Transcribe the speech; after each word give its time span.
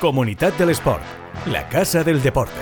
Comunidad 0.00 0.54
del 0.54 0.70
Sport, 0.70 1.02
la 1.44 1.68
casa 1.68 2.02
del 2.02 2.22
deporte. 2.22 2.54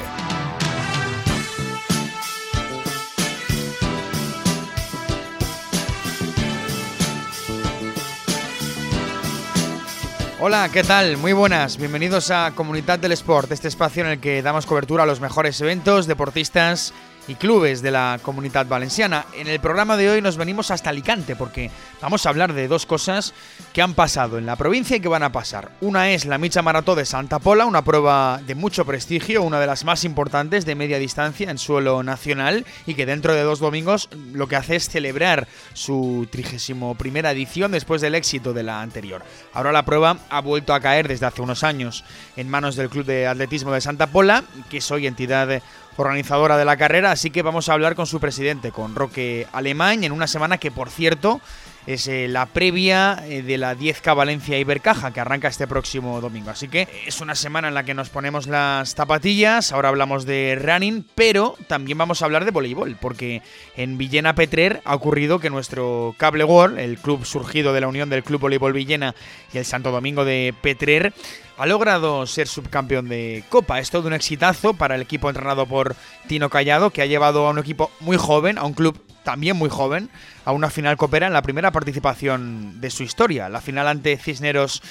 Hola, 10.41 10.69
¿qué 10.73 10.82
tal? 10.82 11.16
Muy 11.16 11.32
buenas, 11.32 11.77
bienvenidos 11.77 12.32
a 12.32 12.51
Comunidad 12.57 12.98
del 12.98 13.12
Sport, 13.12 13.52
este 13.52 13.68
espacio 13.68 14.02
en 14.05 14.11
el 14.11 14.20
que 14.20 14.43
damos 14.43 14.66
cobertura 14.66 15.05
a 15.05 15.07
los 15.07 15.20
mejores 15.20 15.61
eventos, 15.61 16.09
deportistas 16.09 16.93
y 17.29 17.35
clubes 17.35 17.83
de 17.83 17.91
la 17.91 18.19
comunidad 18.23 18.67
valenciana. 18.67 19.27
En 19.35 19.47
el 19.47 19.61
programa 19.61 19.97
de 19.97 20.11
hoy 20.11 20.23
nos 20.23 20.39
venimos 20.39 20.71
hasta 20.71 20.91
Alicante 20.91 21.37
porque 21.37 21.71
vamos 22.01 22.25
a 22.25 22.31
hablar 22.31 22.55
de 22.55 22.67
dos 22.67 22.86
cosas 22.86 23.35
que 23.73 23.82
han 23.82 23.95
pasado 23.95 24.39
en 24.39 24.46
la 24.46 24.57
provincia 24.57 24.96
y 24.96 25.00
que 25.00 25.09
van 25.09 25.23
a 25.23 25.31
pasar. 25.31 25.71
Una 25.83 26.11
es 26.11 26.25
la 26.25 26.39
Micha 26.39 26.63
Marató 26.63 26.95
de 26.95 27.05
Santa 27.05 27.39
Pola, 27.39 27.67
una 27.67 27.83
prueba 27.83 28.41
de 28.46 28.55
mucho 28.55 28.86
prestigio, 28.86 29.43
una 29.43 29.61
de 29.61 29.67
las 29.67 29.85
más 29.85 30.05
importantes 30.05 30.64
de 30.64 30.75
media 30.75 30.99
distancia 30.99 31.50
en 31.50 31.59
suelo 31.59 32.03
nacional 32.03 32.64
y 32.86 32.95
que 32.95 33.06
dentro 33.06 33.34
de 33.34 33.42
dos 33.42 33.61
domingos 33.61 34.08
lo 34.33 34.48
que 34.48 34.56
hace 34.56 34.77
es 34.77 34.89
celebrar 34.89 35.47
su 35.75 36.27
31 36.31 36.95
primera 36.95 37.31
edición 37.33 37.72
después 37.72 38.00
del 38.00 38.14
éxito 38.14 38.55
de 38.55 38.62
la 38.62 38.81
anterior. 38.81 39.22
Ahora 39.53 39.72
la 39.72 39.84
prueba 39.84 40.17
ha 40.31 40.41
vuelto 40.41 40.72
a 40.72 40.81
caer 40.81 41.08
desde 41.08 41.27
hace 41.27 41.42
unos 41.42 41.62
años 41.62 42.05
en 42.36 42.48
manos 42.48 42.77
del 42.77 42.89
Club 42.89 43.05
de 43.05 43.27
Atletismo 43.27 43.72
de 43.72 43.83
Santa 43.83 44.06
Pola, 44.06 44.45
que 44.70 44.78
es 44.78 44.91
hoy 44.91 45.06
entidad 45.06 45.61
organizadora 45.98 46.56
de 46.56 46.64
la 46.64 46.77
carrera, 46.77 47.11
así 47.19 47.31
que 47.31 47.42
vamos 47.42 47.69
a 47.69 47.72
hablar 47.72 47.97
con 47.97 48.06
su 48.06 48.20
presidente, 48.20 48.70
con 48.70 48.95
Roque 48.95 49.48
Alemán, 49.50 50.05
en 50.05 50.12
una 50.12 50.28
semana 50.28 50.58
que, 50.58 50.70
por 50.70 50.89
cierto, 50.89 51.41
es 51.89 52.06
eh, 52.06 52.28
la 52.28 52.45
previa 52.45 53.25
eh, 53.27 53.41
de 53.41 53.56
la 53.56 53.75
10K 53.75 54.15
Valencia 54.15 54.59
Ibercaja 54.59 55.11
que 55.11 55.20
arranca 55.20 55.48
este 55.48 55.67
próximo 55.67 56.20
domingo. 56.20 56.50
Así 56.50 56.69
que 56.69 56.86
es 57.06 57.22
una 57.22 57.34
semana 57.34 57.69
en 57.69 57.75
la 57.75 57.84
que 57.84 57.95
nos 57.95 58.11
ponemos 58.11 58.47
las 58.47 58.95
zapatillas, 58.95 59.72
ahora 59.72 59.89
hablamos 59.89 60.27
de 60.27 60.58
running, 60.61 61.06
pero 61.14 61.56
también 61.67 61.97
vamos 61.97 62.20
a 62.20 62.27
hablar 62.27 62.45
de 62.45 62.50
voleibol, 62.50 62.98
porque 63.00 63.41
en 63.75 63.97
Villena 63.97 64.34
Petrer 64.34 64.83
ha 64.84 64.95
ocurrido 64.95 65.39
que 65.39 65.48
nuestro 65.48 66.14
Cable 66.19 66.45
World, 66.45 66.78
el 66.78 66.98
club 66.98 67.25
surgido 67.25 67.72
de 67.72 67.80
la 67.80 67.89
unión 67.89 68.11
del 68.11 68.23
Club 68.23 68.42
Voleibol 68.42 68.75
Villena 68.75 69.14
y 69.55 69.56
el 69.56 69.64
Santo 69.64 69.91
Domingo 69.91 70.27
de 70.27 70.55
Petrer, 70.61 71.14
ha 71.56 71.64
logrado 71.64 72.27
ser 72.27 72.48
subcampeón 72.48 73.08
de 73.08 73.45
Copa. 73.48 73.78
Es 73.78 73.91
todo 73.91 74.08
un 74.08 74.12
exitazo 74.12 74.75
para 74.75 74.95
el 74.95 75.00
equipo 75.00 75.30
entrenado 75.30 75.64
por 75.64 75.97
Tino 76.27 76.50
Callado, 76.50 76.91
que 76.91 77.00
ha 77.00 77.06
llevado 77.06 77.47
a 77.47 77.50
un 77.50 77.58
equipo 77.58 77.91
muy 78.00 78.19
joven, 78.19 78.58
a 78.58 78.64
un 78.64 78.75
club 78.75 79.00
también 79.24 79.56
muy 79.56 79.69
joven, 79.70 80.11
a 80.44 80.52
una 80.52 80.70
final 80.70 80.97
copera 80.97 81.27
en 81.27 81.33
la 81.33 81.42
primera 81.42 81.70
participación 81.70 82.80
de 82.80 82.91
su 82.91 83.02
historia. 83.02 83.48
La 83.48 83.61
final 83.61 83.86
ante 83.86 84.16
Cisneros 84.16 84.83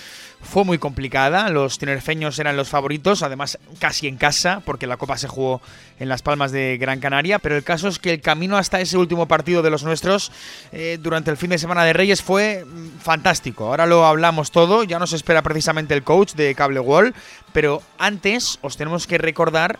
fue 0.42 0.64
muy 0.64 0.78
complicada, 0.78 1.50
los 1.50 1.80
tinerfeños 1.80 2.38
eran 2.38 2.56
los 2.56 2.70
favoritos, 2.70 3.24
además 3.24 3.58
casi 3.80 4.08
en 4.08 4.18
casa, 4.18 4.62
porque 4.64 4.86
la 4.86 4.98
Copa 4.98 5.18
se 5.18 5.28
jugó 5.28 5.62
en 6.00 6.10
Las 6.10 6.22
Palmas 6.22 6.52
de 6.52 6.78
Gran 6.78 7.00
Canaria, 7.00 7.40
pero 7.40 7.56
el 7.56 7.64
caso 7.64 7.88
es 7.88 7.98
que 7.98 8.14
el 8.14 8.22
camino 8.22 8.58
hasta 8.58 8.80
ese 8.80 8.98
último 8.98 9.28
partido 9.28 9.64
de 9.64 9.72
los 9.72 9.84
nuestros 9.84 10.32
eh, 10.72 11.00
durante 11.02 11.32
el 11.32 11.38
fin 11.38 11.50
de 11.50 11.58
semana 11.58 11.84
de 11.84 11.94
Reyes 11.94 12.22
fue 12.22 12.64
mm, 12.64 13.00
fantástico. 13.00 13.66
Ahora 13.66 13.88
lo 13.88 14.06
hablamos 14.06 14.52
todo, 14.52 14.84
ya 14.84 15.00
nos 15.00 15.14
espera 15.14 15.42
precisamente 15.42 15.96
el 15.96 16.04
coach 16.04 16.34
de 16.34 16.54
Cable 16.54 16.80
Wall, 16.80 17.16
pero 17.52 17.82
antes 17.98 18.60
os 18.62 18.78
tenemos 18.78 19.08
que 19.08 19.18
recordar 19.18 19.80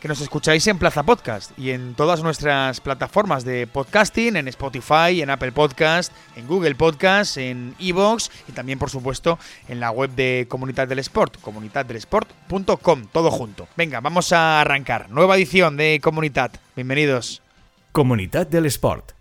que 0.00 0.08
nos 0.08 0.20
escucháis 0.20 0.66
en 0.66 0.78
Plaza 0.78 1.02
Podcast 1.02 1.56
y 1.58 1.70
en 1.70 1.94
todas 1.94 2.22
nuestras 2.22 2.80
plataformas 2.80 3.44
de 3.44 3.66
podcasting, 3.66 4.36
en 4.36 4.48
Spotify, 4.48 5.22
en 5.22 5.30
Apple 5.30 5.52
Podcast, 5.52 6.12
en 6.36 6.46
Google 6.46 6.74
Podcast, 6.74 7.36
en 7.36 7.74
Evox 7.78 8.30
y 8.48 8.52
también, 8.52 8.78
por 8.78 8.90
supuesto, 8.90 9.38
en 9.68 9.80
la 9.80 9.90
web 9.90 10.10
de 10.10 10.46
Comunidad 10.48 10.88
del 10.88 11.00
Sport, 11.00 11.40
comunidaddelesport.com, 11.40 13.06
todo 13.12 13.30
junto. 13.30 13.68
Venga, 13.76 14.00
vamos 14.00 14.32
a 14.32 14.60
arrancar. 14.60 15.10
Nueva 15.10 15.36
edición 15.36 15.76
de 15.76 16.00
Comunidad. 16.02 16.52
Bienvenidos. 16.76 17.42
Comunidad 17.92 18.46
del 18.46 18.66
Sport, 18.66 19.12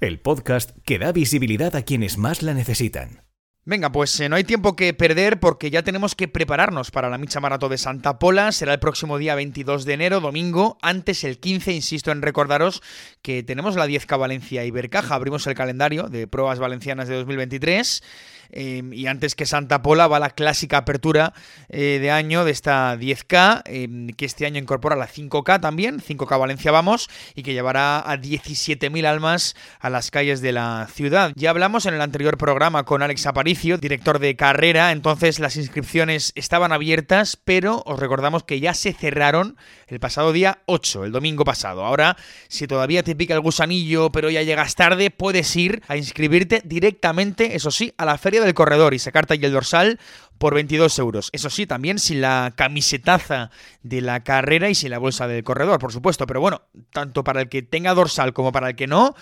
el 0.00 0.18
podcast 0.18 0.70
que 0.84 0.98
da 0.98 1.12
visibilidad 1.12 1.76
a 1.76 1.82
quienes 1.82 2.16
más 2.16 2.42
la 2.42 2.54
necesitan. 2.54 3.22
Venga, 3.64 3.92
pues 3.92 4.18
eh, 4.18 4.28
no 4.28 4.34
hay 4.34 4.42
tiempo 4.42 4.74
que 4.74 4.92
perder 4.92 5.38
porque 5.38 5.70
ya 5.70 5.84
tenemos 5.84 6.16
que 6.16 6.26
prepararnos 6.26 6.90
para 6.90 7.08
la 7.08 7.16
Micha 7.16 7.38
Marató 7.38 7.68
de 7.68 7.78
Santa 7.78 8.18
Pola. 8.18 8.50
Será 8.50 8.72
el 8.72 8.80
próximo 8.80 9.18
día 9.18 9.36
22 9.36 9.84
de 9.84 9.92
enero, 9.92 10.20
domingo. 10.20 10.78
Antes 10.82 11.22
el 11.22 11.38
15, 11.38 11.72
insisto 11.72 12.10
en 12.10 12.22
recordaros 12.22 12.82
que 13.22 13.44
tenemos 13.44 13.76
la 13.76 13.86
10K 13.86 14.18
Valencia 14.18 14.64
Ibercaja. 14.64 15.14
Abrimos 15.14 15.46
el 15.46 15.54
calendario 15.54 16.08
de 16.08 16.26
pruebas 16.26 16.58
valencianas 16.58 17.06
de 17.06 17.14
2023. 17.14 18.02
Em, 18.50 18.92
y 18.92 19.06
antes 19.06 19.34
que 19.34 19.46
Santa 19.46 19.82
Pola 19.82 20.06
va 20.06 20.18
la 20.18 20.30
clásica 20.30 20.78
apertura 20.78 21.32
eh, 21.68 21.98
de 22.00 22.10
año 22.10 22.44
de 22.44 22.50
esta 22.50 22.96
10K, 22.96 23.62
em, 23.66 24.08
que 24.08 24.24
este 24.24 24.46
año 24.46 24.58
incorpora 24.58 24.96
la 24.96 25.06
5K 25.06 25.60
también, 25.60 26.00
5K 26.00 26.38
Valencia 26.38 26.70
Vamos, 26.70 27.08
y 27.34 27.42
que 27.42 27.52
llevará 27.52 27.98
a 27.98 28.16
17.000 28.16 29.06
almas 29.06 29.54
a 29.80 29.90
las 29.90 30.10
calles 30.10 30.40
de 30.40 30.52
la 30.52 30.88
ciudad. 30.92 31.32
Ya 31.36 31.50
hablamos 31.50 31.86
en 31.86 31.94
el 31.94 32.00
anterior 32.00 32.36
programa 32.36 32.84
con 32.84 33.02
Alex 33.02 33.26
Aparicio, 33.26 33.78
director 33.78 34.18
de 34.18 34.36
carrera, 34.36 34.92
entonces 34.92 35.38
las 35.38 35.56
inscripciones 35.56 36.32
estaban 36.34 36.72
abiertas, 36.72 37.36
pero 37.36 37.82
os 37.86 37.98
recordamos 37.98 38.44
que 38.44 38.60
ya 38.60 38.74
se 38.74 38.92
cerraron 38.92 39.56
el 39.86 40.00
pasado 40.00 40.32
día 40.32 40.60
8, 40.66 41.04
el 41.04 41.12
domingo 41.12 41.44
pasado. 41.44 41.84
Ahora, 41.84 42.16
si 42.48 42.66
todavía 42.66 43.02
te 43.02 43.14
pica 43.14 43.34
el 43.34 43.40
gusanillo, 43.40 44.10
pero 44.10 44.30
ya 44.30 44.42
llegas 44.42 44.74
tarde, 44.74 45.10
puedes 45.10 45.54
ir 45.56 45.82
a 45.88 45.96
inscribirte 45.96 46.62
directamente, 46.64 47.56
eso 47.56 47.70
sí, 47.70 47.92
a 47.98 48.04
la 48.04 48.18
feria 48.18 48.31
del 48.40 48.54
corredor 48.54 48.94
y 48.94 48.98
sacarte 48.98 49.34
ahí 49.34 49.40
el 49.42 49.52
dorsal 49.52 49.98
por 50.38 50.54
22 50.54 50.98
euros. 50.98 51.30
Eso 51.32 51.50
sí, 51.50 51.66
también 51.66 51.98
sin 51.98 52.20
la 52.20 52.52
camisetaza 52.56 53.50
de 53.82 54.00
la 54.00 54.24
carrera 54.24 54.70
y 54.70 54.74
sin 54.74 54.90
la 54.90 54.98
bolsa 54.98 55.28
del 55.28 55.44
corredor, 55.44 55.78
por 55.78 55.92
supuesto. 55.92 56.26
Pero 56.26 56.40
bueno, 56.40 56.62
tanto 56.92 57.22
para 57.22 57.42
el 57.42 57.48
que 57.48 57.62
tenga 57.62 57.94
dorsal 57.94 58.32
como 58.32 58.50
para 58.50 58.70
el 58.70 58.76
que 58.76 58.86
no, 58.86 59.14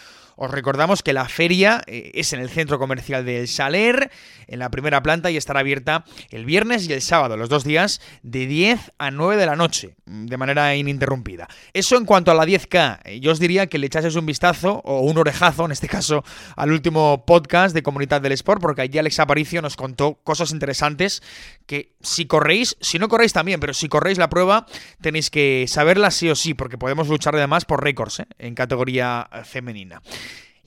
os 0.42 0.50
recordamos 0.50 1.02
que 1.02 1.12
la 1.12 1.28
feria 1.28 1.82
eh, 1.86 2.12
es 2.14 2.32
en 2.32 2.40
el 2.40 2.48
centro 2.48 2.78
comercial 2.78 3.26
del 3.26 3.46
Saler, 3.46 4.10
en 4.46 4.58
la 4.58 4.70
primera 4.70 5.02
planta 5.02 5.30
y 5.30 5.36
estará 5.36 5.60
abierta 5.60 6.06
el 6.30 6.46
viernes 6.46 6.88
y 6.88 6.94
el 6.94 7.02
sábado, 7.02 7.36
los 7.36 7.50
dos 7.50 7.62
días, 7.62 8.00
de 8.22 8.46
10 8.46 8.92
a 8.96 9.10
9 9.10 9.36
de 9.36 9.44
la 9.44 9.54
noche, 9.54 9.96
de 10.06 10.36
manera 10.38 10.74
ininterrumpida. 10.74 11.46
Eso 11.74 11.98
en 11.98 12.06
cuanto 12.06 12.30
a 12.30 12.34
la 12.34 12.46
10K, 12.46 13.00
eh, 13.04 13.20
yo 13.20 13.32
os 13.32 13.38
diría 13.38 13.66
que 13.66 13.76
le 13.76 13.86
echases 13.86 14.16
un 14.16 14.24
vistazo, 14.24 14.80
o 14.86 15.02
un 15.02 15.18
orejazo 15.18 15.66
en 15.66 15.72
este 15.72 15.88
caso, 15.88 16.24
al 16.56 16.72
último 16.72 17.26
podcast 17.26 17.74
de 17.74 17.82
Comunidad 17.82 18.22
del 18.22 18.32
Sport, 18.32 18.62
porque 18.62 18.80
allí 18.80 18.98
Alex 18.98 19.20
Aparicio 19.20 19.60
nos 19.60 19.76
contó 19.76 20.14
cosas 20.24 20.52
interesantes 20.52 21.22
que 21.66 21.92
si 22.00 22.24
corréis, 22.24 22.78
si 22.80 22.98
no 22.98 23.08
corréis 23.08 23.34
también, 23.34 23.60
pero 23.60 23.74
si 23.74 23.90
corréis 23.90 24.16
la 24.16 24.30
prueba, 24.30 24.64
tenéis 25.02 25.28
que 25.28 25.66
saberla 25.68 26.10
sí 26.10 26.30
o 26.30 26.34
sí, 26.34 26.54
porque 26.54 26.78
podemos 26.78 27.08
luchar 27.08 27.36
además 27.36 27.66
por 27.66 27.84
récords 27.84 28.20
¿eh? 28.20 28.26
en 28.38 28.54
categoría 28.54 29.28
femenina. 29.44 30.00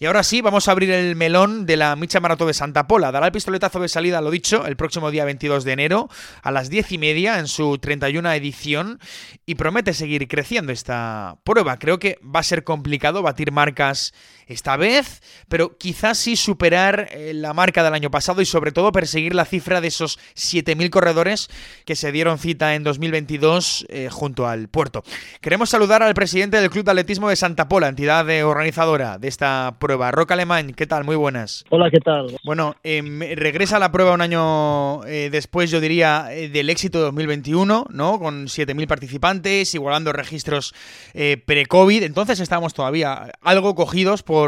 Y 0.04 0.06
ahora 0.06 0.24
sí, 0.24 0.42
vamos 0.42 0.68
a 0.68 0.74
abrir 0.74 0.92
el 0.92 1.16
melón 1.16 1.66
de 1.66 1.78
la 1.78 1.96
Micha 1.96 2.20
Maratón 2.20 2.48
de 2.48 2.54
Santa 2.54 2.88
Pola. 2.88 3.14
Dará 3.14 3.28
el 3.28 3.32
pistoletazo 3.32 3.80
de 3.80 3.88
salida, 3.88 4.20
lo 4.20 4.32
dicho, 4.32 4.66
el 4.66 4.76
próximo 4.76 5.12
día 5.12 5.24
22 5.24 5.64
de 5.64 5.72
enero 5.72 6.10
a 6.42 6.52
las 6.52 6.70
10 6.70 6.92
y 6.92 6.98
media 6.98 7.40
en 7.40 7.48
su 7.48 7.78
31 7.78 8.34
edición 8.34 9.00
y 9.46 9.56
promete 9.56 9.94
seguir 9.94 10.28
creciendo 10.28 10.74
esta 10.74 11.38
prueba. 11.46 11.80
Creo 11.80 12.00
que 12.00 12.20
va 12.22 12.42
a 12.42 12.44
ser 12.44 12.66
complicado 12.66 13.22
batir 13.22 13.54
marcas 13.54 14.14
esta 14.48 14.78
vez, 14.78 15.22
pero 15.48 15.78
quizás 15.78 16.18
sí 16.18 16.36
superar 16.36 17.08
eh, 17.12 17.32
la 17.34 17.54
marca 17.54 17.84
del 17.84 17.94
año 17.94 18.12
pasado 18.12 18.42
y 18.42 18.46
sobre 18.46 18.72
todo 18.72 18.92
perseguir 18.92 19.34
la 19.36 19.46
cifra 19.46 19.82
de 19.82 19.88
esos 19.88 20.20
7.000 20.36 20.90
corredores 20.90 21.50
que 21.86 21.96
se 21.96 22.12
dieron 22.12 22.38
cita 22.40 22.76
en 22.76 22.84
2022 22.84 23.86
eh, 23.90 24.10
junto 24.12 24.48
al 24.48 24.68
puerto. 24.68 25.04
Queremos 25.42 25.70
saludar 25.70 26.04
al 26.04 26.14
presidente 26.14 26.60
del 26.60 26.70
Club 26.70 26.86
de 26.86 26.92
Atletismo 26.92 27.30
de 27.30 27.36
Santa 27.36 27.68
Pola, 27.68 27.88
entidad 27.88 28.28
organizadora 28.44 29.18
de 29.18 29.28
esta 29.28 29.76
prueba, 29.80 29.93
Roca 30.12 30.34
Alemán. 30.34 30.74
¿Qué 30.74 30.86
tal? 30.88 31.04
Muy 31.04 31.16
buenas. 31.16 31.66
Hola, 31.70 31.90
¿qué 31.90 32.00
tal? 32.00 32.36
Bueno, 32.44 32.76
em, 32.84 33.20
regresa 33.36 33.80
la 33.80 33.92
prueba 33.92 34.14
un 34.14 34.22
año 34.22 35.04
eh, 35.06 35.30
después, 35.32 35.72
yo 35.72 35.80
diría, 35.80 36.24
del 36.24 36.70
éxito 36.70 37.00
de 37.00 37.06
2021, 37.06 37.86
¿no? 37.90 38.20
Con 38.20 38.48
7.000 38.48 38.88
participantes, 38.88 39.74
igualando 39.74 40.12
registros 40.14 40.74
pre-COVID. 41.14 42.04
Entonces 42.04 42.40
estábamos 42.40 42.74
todavía 42.74 43.32
algo 43.42 43.76
cogidos 43.76 44.24
por 44.24 44.44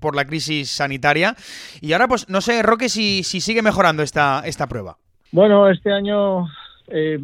por, 0.00 0.16
la 0.16 0.24
crisis 0.24 0.70
sanitaria. 0.70 1.34
Y 1.80 1.92
ahora, 1.92 2.08
pues 2.08 2.28
no 2.28 2.40
sé, 2.40 2.62
Roque, 2.62 2.88
si, 2.88 3.22
si 3.22 3.40
sigue 3.40 3.62
mejorando 3.62 4.02
esta, 4.02 4.42
esta 4.44 4.66
prueba. 4.66 4.96
Bueno, 5.32 5.70
este 5.70 5.92
año 5.92 6.46
eh, 6.90 7.18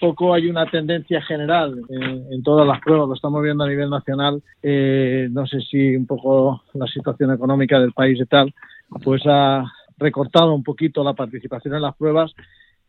poco 0.00 0.32
hay 0.32 0.48
una 0.48 0.66
tendencia 0.66 1.20
general 1.22 1.80
en 1.88 2.42
todas 2.42 2.66
las 2.66 2.80
pruebas, 2.80 3.08
lo 3.08 3.14
estamos 3.14 3.42
viendo 3.42 3.64
a 3.64 3.68
nivel 3.68 3.90
nacional. 3.90 4.42
Eh, 4.62 5.28
no 5.30 5.46
sé 5.46 5.60
si 5.60 5.96
un 5.96 6.06
poco 6.06 6.62
la 6.74 6.86
situación 6.86 7.32
económica 7.32 7.80
del 7.80 7.92
país 7.92 8.18
y 8.20 8.26
tal, 8.26 8.54
pues 9.02 9.22
ha 9.26 9.64
recortado 9.98 10.54
un 10.54 10.62
poquito 10.62 11.02
la 11.02 11.14
participación 11.14 11.74
en 11.74 11.82
las 11.82 11.96
pruebas. 11.96 12.32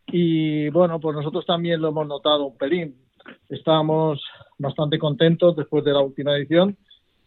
Y 0.06 0.68
bueno, 0.70 1.00
pues 1.00 1.16
nosotros 1.16 1.44
también 1.46 1.80
lo 1.80 1.88
hemos 1.88 2.06
notado 2.06 2.46
un 2.46 2.56
pelín. 2.56 2.94
Estábamos 3.48 4.22
bastante 4.58 4.98
contentos 4.98 5.56
después 5.56 5.84
de 5.84 5.92
la 5.92 6.00
última 6.00 6.36
edición 6.36 6.76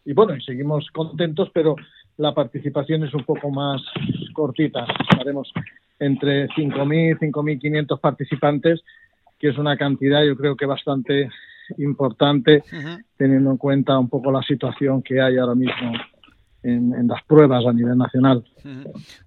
y 0.06 0.14
bueno, 0.14 0.36
y 0.36 0.42
seguimos 0.42 0.90
contentos, 0.92 1.50
pero 1.54 1.76
la 2.18 2.34
participación 2.34 3.04
es 3.04 3.14
un 3.14 3.24
poco 3.24 3.50
más 3.50 3.82
cortita. 4.34 4.86
Estaremos 5.10 5.52
entre 6.06 6.48
5.000 6.50 7.20
5.500 7.20 8.00
participantes 8.00 8.82
que 9.40 9.50
es 9.50 9.58
una 9.58 9.78
cantidad 9.78 10.24
yo 10.24 10.36
creo 10.38 10.56
que 10.56 10.66
bastante 10.66 11.30
importante 11.78 12.64
teniendo 13.18 13.52
en 13.52 13.58
cuenta 13.58 13.98
un 13.98 14.10
poco 14.10 14.32
la 14.32 14.42
situación 14.42 15.02
que 15.02 15.22
hay 15.22 15.38
ahora 15.38 15.56
mismo 15.56 15.94
en, 16.64 17.08
las 17.08 17.22
pruebas 17.24 17.66
a 17.66 17.74
nivel 17.74 17.98
nacional. 17.98 18.44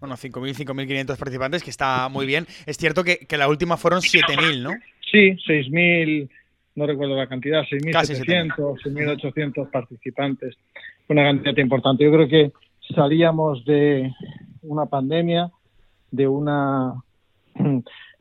Bueno, 0.00 0.16
5.000, 0.16 0.66
5.500 0.66 1.18
participantes, 1.18 1.62
que 1.62 1.70
está 1.70 2.08
muy 2.08 2.26
bien. 2.26 2.46
Es 2.64 2.78
cierto 2.78 3.04
que, 3.04 3.18
que 3.18 3.36
la 3.36 3.48
última 3.48 3.76
fueron 3.76 4.00
7.000, 4.00 4.62
¿no? 4.62 4.70
Sí, 5.10 5.36
6.000, 5.46 6.28
no 6.76 6.86
recuerdo 6.86 7.16
la 7.16 7.26
cantidad, 7.26 7.62
6.700, 7.62 8.56
6.800 8.56 9.70
participantes. 9.70 10.56
Una 11.08 11.24
cantidad 11.24 11.56
importante. 11.58 12.04
Yo 12.04 12.12
creo 12.12 12.28
que 12.28 12.52
salíamos 12.94 13.64
de 13.64 14.10
una 14.62 14.86
pandemia, 14.86 15.50
de 16.16 16.26
una 16.26 16.94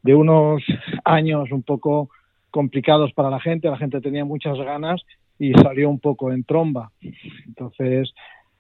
de 0.04 0.16
unos 0.16 0.64
años 1.04 1.52
un 1.52 1.64
poco 1.64 2.10
complicados 2.52 3.12
para 3.14 3.30
la 3.30 3.40
gente, 3.40 3.70
la 3.70 3.78
gente 3.78 4.00
tenía 4.02 4.24
muchas 4.24 4.58
ganas 4.58 5.02
y 5.40 5.52
salió 5.54 5.90
un 5.90 6.00
poco 6.00 6.32
en 6.32 6.44
tromba. 6.44 6.92
Entonces, 7.48 8.14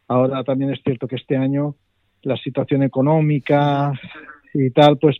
ahora 0.07 0.43
también 0.43 0.71
es 0.71 0.81
cierto 0.83 1.07
que 1.07 1.15
este 1.15 1.37
año 1.37 1.75
la 2.23 2.35
situación 2.37 2.83
económica 2.83 3.93
y 4.53 4.71
tal, 4.71 4.97
pues, 4.97 5.17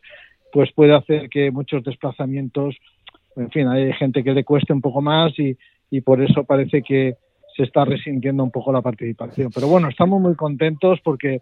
pues 0.52 0.72
puede 0.74 0.96
hacer 0.96 1.30
que 1.30 1.52
muchos 1.52 1.84
desplazamientos, 1.84 2.76
en 3.36 3.52
fin, 3.52 3.68
hay 3.68 3.94
gente 3.94 4.24
que 4.24 4.34
le 4.34 4.44
cueste 4.44 4.74
un 4.74 4.82
poco 4.82 5.02
más 5.02 5.38
y, 5.38 5.56
y 5.92 6.02
por 6.02 6.22
eso 6.22 6.44
parece 6.44 6.82
que 6.82 7.16
se 7.56 7.64
está 7.64 7.86
resintiendo 7.86 8.44
un 8.44 8.52
poco 8.52 8.74
la 8.74 8.82
participación. 8.82 9.52
Pero 9.54 9.68
bueno, 9.68 9.88
estamos 9.88 10.20
muy 10.20 10.36
contentos 10.36 11.00
porque 11.04 11.42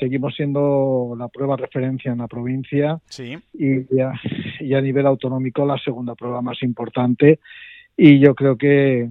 seguimos 0.00 0.34
siendo 0.34 1.14
la 1.16 1.28
prueba 1.28 1.56
referencia 1.56 2.10
en 2.10 2.18
la 2.18 2.26
provincia 2.26 2.98
sí. 3.06 3.38
y, 3.54 4.00
a, 4.00 4.12
y, 4.58 4.74
a, 4.74 4.80
nivel 4.80 5.06
autonómico 5.06 5.64
la 5.64 5.78
segunda 5.78 6.14
prueba 6.14 6.42
más 6.42 6.62
importante 6.62 7.38
y 7.96 8.18
yo 8.18 8.34
creo 8.34 8.56
que, 8.56 9.10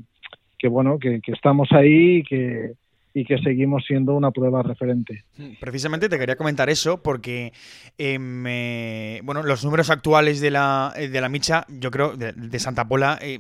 que 0.57 0.67
bueno 0.67 0.99
que, 0.99 1.21
que 1.21 1.31
estamos 1.31 1.71
ahí 1.71 2.17
y 2.17 2.23
que 2.23 2.73
y 3.11 3.25
que 3.25 3.39
seguimos 3.39 3.83
siendo 3.85 4.15
una 4.15 4.29
prueba 4.29 4.61
referente. 4.61 5.23
Precisamente 5.59 6.09
te 6.09 6.19
quería 6.19 6.35
comentar 6.35 6.69
eso 6.69 7.01
porque 7.01 7.53
eh, 7.97 9.19
bueno 9.23 9.41
los 9.43 9.65
números 9.65 9.89
actuales 9.89 10.39
de 10.39 10.51
la, 10.51 10.93
de 10.95 11.21
la 11.21 11.27
Micha, 11.27 11.65
yo 11.69 11.89
creo, 11.89 12.15
de, 12.15 12.33
de 12.33 12.59
Santa 12.59 12.87
Pola, 12.87 13.17
eh, 13.21 13.39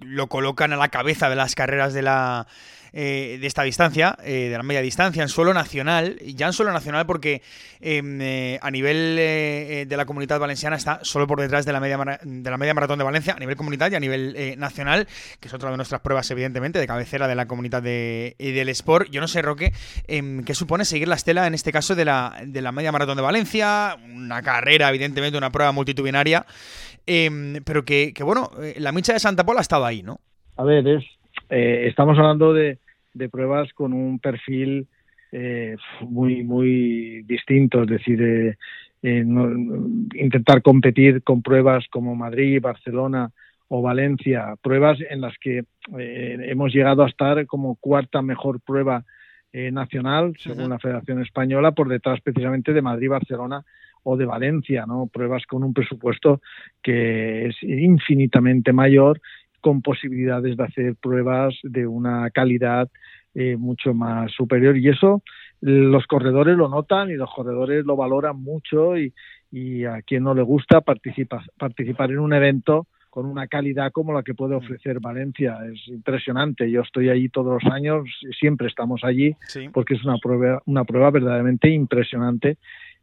lo 0.00 0.28
colocan 0.28 0.72
a 0.72 0.76
la 0.76 0.88
cabeza 0.88 1.28
de 1.28 1.36
las 1.36 1.54
carreras 1.54 1.94
de 1.94 2.02
la 2.02 2.46
eh, 2.92 3.38
de 3.40 3.46
esta 3.46 3.62
distancia, 3.62 4.16
eh, 4.22 4.48
de 4.50 4.56
la 4.56 4.62
media 4.62 4.80
distancia, 4.80 5.22
en 5.22 5.28
suelo 5.28 5.52
nacional, 5.54 6.18
ya 6.20 6.46
en 6.46 6.52
suelo 6.52 6.72
nacional 6.72 7.06
porque 7.06 7.42
em, 7.80 8.20
eh, 8.20 8.58
a 8.62 8.70
nivel 8.70 9.16
de 9.16 9.96
la 9.96 10.04
comunidad 10.06 10.38
valenciana 10.38 10.76
está 10.76 11.00
solo 11.02 11.26
por 11.26 11.40
detrás 11.40 11.64
de 11.66 11.72
la, 11.72 11.80
media 11.80 11.98
de 12.22 12.50
la 12.50 12.56
media 12.56 12.74
maratón 12.74 12.98
de 12.98 13.04
Valencia, 13.04 13.34
a 13.34 13.38
nivel 13.38 13.56
comunitario 13.56 13.94
y 13.94 13.96
a 13.96 14.00
nivel 14.00 14.58
nacional, 14.58 15.06
que 15.40 15.48
es 15.48 15.54
otra 15.54 15.70
de 15.70 15.76
nuestras 15.76 16.00
pruebas, 16.00 16.30
evidentemente, 16.30 16.78
de 16.78 16.86
cabecera 16.86 17.28
de 17.28 17.34
la 17.34 17.46
comunidad 17.46 17.82
de, 17.82 18.34
del 18.38 18.68
Sport. 18.70 19.10
Yo 19.10 19.20
no 19.20 19.28
sé, 19.28 19.42
Roque, 19.42 19.72
em, 20.06 20.44
qué 20.44 20.54
supone 20.54 20.84
seguir 20.84 21.08
la 21.08 21.16
estela, 21.16 21.46
en 21.46 21.54
este 21.54 21.72
caso, 21.72 21.94
de 21.94 22.04
la, 22.04 22.36
de 22.44 22.62
la 22.62 22.72
media 22.72 22.92
maratón 22.92 23.16
de 23.16 23.22
Valencia, 23.22 23.96
una 24.08 24.42
carrera, 24.42 24.88
evidentemente, 24.88 25.38
una 25.38 25.50
prueba 25.50 25.72
multitudinaria, 25.72 26.46
em, 27.06 27.62
pero 27.64 27.84
que, 27.84 28.12
que, 28.14 28.22
bueno, 28.22 28.50
la 28.76 28.92
micha 28.92 29.12
de 29.12 29.20
Santa 29.20 29.44
Pola 29.44 29.60
ha 29.60 29.62
estado 29.62 29.84
ahí, 29.84 30.02
¿no? 30.02 30.20
A 30.56 30.64
ver, 30.64 30.86
es, 30.88 31.04
estamos 31.48 32.18
hablando 32.18 32.52
de, 32.52 32.78
de 33.14 33.28
pruebas 33.28 33.72
con 33.72 33.92
un 33.92 34.18
perfil 34.18 34.86
eh, 35.32 35.76
muy, 36.02 36.44
muy 36.44 37.22
distinto, 37.22 37.82
es 37.82 37.88
decir, 37.88 38.22
eh, 38.22 38.56
eh, 39.02 39.24
intentar 40.14 40.62
competir 40.62 41.22
con 41.22 41.42
pruebas 41.42 41.86
como 41.90 42.14
Madrid, 42.14 42.60
Barcelona 42.60 43.30
o 43.68 43.82
Valencia, 43.82 44.54
pruebas 44.62 44.98
en 45.10 45.20
las 45.20 45.36
que 45.38 45.64
hemos 45.88 46.72
llegado 46.72 47.02
a 47.02 47.08
estar 47.08 47.44
como 47.46 47.76
cuarta 47.76 48.22
mejor 48.22 48.60
prueba 48.60 49.04
nacional, 49.52 50.34
según 50.38 50.68
la 50.68 50.78
Federación 50.78 51.22
Española, 51.22 51.72
por 51.72 51.88
detrás 51.88 52.20
precisamente 52.20 52.72
de 52.72 52.82
Madrid, 52.82 53.08
Barcelona 53.08 53.64
o 54.02 54.16
de 54.16 54.26
Valencia, 54.26 54.84
¿no? 54.86 55.06
Pruebas 55.06 55.46
con 55.46 55.64
un 55.64 55.72
presupuesto 55.72 56.40
que 56.82 57.46
es 57.46 57.56
infinitamente 57.62 58.72
mayor 58.72 59.20
con 59.60 59.82
posibilidades 59.82 60.56
de 60.56 60.64
hacer 60.64 60.94
pruebas 60.96 61.54
de 61.62 61.86
una 61.86 62.30
calidad 62.30 62.88
eh, 63.34 63.56
mucho 63.56 63.92
más 63.94 64.32
superior. 64.32 64.76
Y 64.76 64.88
eso 64.88 65.22
los 65.60 66.06
corredores 66.06 66.56
lo 66.56 66.68
notan 66.68 67.10
y 67.10 67.14
los 67.14 67.30
corredores 67.34 67.84
lo 67.84 67.96
valoran 67.96 68.40
mucho 68.40 68.96
y, 68.96 69.12
a 69.84 70.02
quien 70.02 70.24
no 70.24 70.34
le 70.34 70.42
gusta 70.42 70.82
participa, 70.82 71.42
participar 71.58 72.10
en 72.10 72.18
un 72.18 72.34
evento 72.34 72.86
con 73.08 73.24
una 73.24 73.46
calidad 73.46 73.90
como 73.92 74.12
la 74.12 74.22
que 74.22 74.34
puede 74.34 74.54
mm. 74.54 74.58
ofrecer 74.58 75.00
Valencia. 75.00 75.58
Es 75.72 75.88
impresionante. 75.88 76.70
Yo 76.70 76.82
estoy 76.82 77.08
allí 77.08 77.28
todos 77.30 77.62
los 77.62 77.72
años, 77.72 78.04
siempre 78.38 78.68
estamos 78.68 79.04
allí, 79.04 79.34
porque 79.72 79.94
es 79.94 80.04
una 80.04 80.18
prueba, 80.18 80.62
una 80.66 80.84
prueba 80.84 81.10
verdaderamente 81.10 81.70
impresionante. 81.70 82.58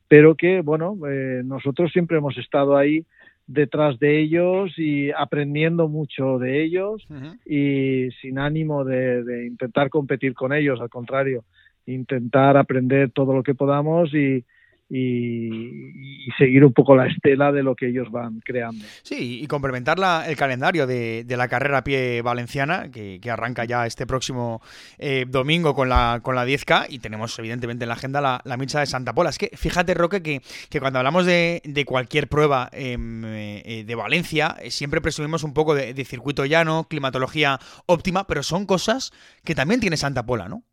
Pero 0.08 0.36
que, 0.36 0.62
bueno, 0.62 0.96
eh, 1.10 1.42
nosotros 1.44 1.92
siempre 1.92 2.18
hemos 2.18 2.38
estado 2.38 2.78
ahí 2.78 3.06
detrás 3.48 4.00
de 4.00 4.20
ellos 4.20 4.72
y 4.78 5.12
aprendiendo 5.12 5.88
mucho 5.88 6.40
de 6.40 6.64
ellos 6.64 7.06
y 7.46 8.10
sin 8.22 8.40
ánimo 8.40 8.86
de, 8.86 9.48
intentar 9.48 9.90
competir 9.90 10.34
con 10.34 10.54
ellos, 10.54 10.80
al 10.82 10.90
contrario, 10.90 11.44
intentar 11.86 12.56
aprender 12.58 13.12
todo 13.12 13.34
lo 13.34 13.44
que 13.44 13.56
podamos 13.56 14.14
y, 14.14 14.46
y, 14.90 16.30
seguir 16.38 16.64
un 16.66 16.74
poco 16.74 16.96
la 16.96 17.08
estela 17.08 17.52
de 17.52 17.64
lo 17.64 17.76
que 17.76 17.88
ellos 17.90 18.12
van 18.12 18.40
creando. 18.42 18.84
Sí, 19.02 19.42
y 19.42 19.48
complementar 19.48 19.98
el 20.28 20.36
calendario 20.36 20.88
de, 20.88 21.26
la 21.28 21.48
carrera 21.48 21.80
a 21.80 21.84
pie 21.84 22.22
valenciana, 22.22 22.90
que, 22.92 23.20
arranca 23.30 23.66
ya 23.66 23.88
este 23.88 24.06
próximo 24.06 24.62
eh, 25.00 25.26
domingo 25.28 25.74
con 25.74 25.90
la, 25.90 26.20
con 26.22 26.36
la 26.36 26.46
10K, 26.46 26.88
y 26.90 27.00
tenemos 27.00 27.38
evidentemente 27.40 27.86
en 27.86 27.90
la 27.90 27.96
agenda 27.96 28.22
la, 28.22 28.42
la 28.46 28.58
de 28.58 28.86
Santa 28.86 29.14
Pola. 29.14 29.30
Es 29.30 29.38
que 29.38 29.50
fíjate, 29.54 29.94
Roque, 29.94 30.22
que, 30.22 30.42
que 30.70 30.80
cuando 30.80 31.00
hablamos 31.00 31.26
de, 31.26 31.62
cualquier 31.86 32.28
prueba 32.28 32.70
em, 32.72 33.24
eh, 33.26 33.84
de 33.86 33.96
Valencia, 33.96 34.56
eh, 34.62 34.72
siempre 34.72 35.02
presumimos 35.02 35.44
un 35.44 35.54
poco 35.54 35.76
de, 35.76 35.94
de 35.94 36.06
circuito 36.06 36.46
llano, 36.46 36.88
climatología 36.90 37.60
óptima, 37.88 38.26
pero 38.28 38.44
son 38.44 38.66
cosas 38.66 39.12
que 39.44 39.56
también 39.56 39.80
tiene 39.80 39.98
Santa 39.98 40.26
Pola, 40.26 40.48
¿no? 40.48 40.64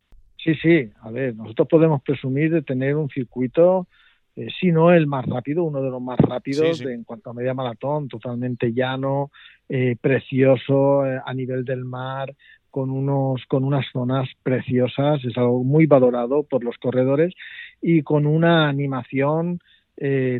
Sí, 0.43 0.55
sí, 0.55 0.89
a 1.01 1.11
ver, 1.11 1.35
nosotros 1.35 1.67
podemos 1.69 2.01
presumir 2.01 2.51
de 2.51 2.63
tener 2.63 2.95
un 2.95 3.09
circuito 3.09 3.87
eh, 4.35 4.47
si 4.59 4.71
no 4.71 4.93
el 4.93 5.07
más 5.07 5.25
rápido, 5.25 5.63
uno 5.63 5.81
de 5.81 5.89
los 5.89 6.01
más 6.01 6.17
rápidos 6.17 6.81
en 6.81 7.03
cuanto 7.03 7.29
a 7.29 7.33
media 7.33 7.53
maratón, 7.53 8.07
totalmente 8.07 8.73
llano, 8.73 9.29
eh, 9.67 9.97
precioso 9.99 11.05
eh, 11.05 11.19
a 11.25 11.33
nivel 11.33 11.65
del 11.65 11.83
mar, 11.83 12.33
con 12.69 12.89
unos 12.89 13.45
con 13.47 13.65
unas 13.65 13.85
zonas 13.91 14.29
preciosas, 14.41 15.23
es 15.25 15.37
algo 15.37 15.63
muy 15.63 15.85
valorado 15.85 16.43
por 16.43 16.63
los 16.63 16.77
corredores 16.77 17.33
y 17.81 18.01
con 18.03 18.25
una 18.25 18.69
animación 18.69 19.59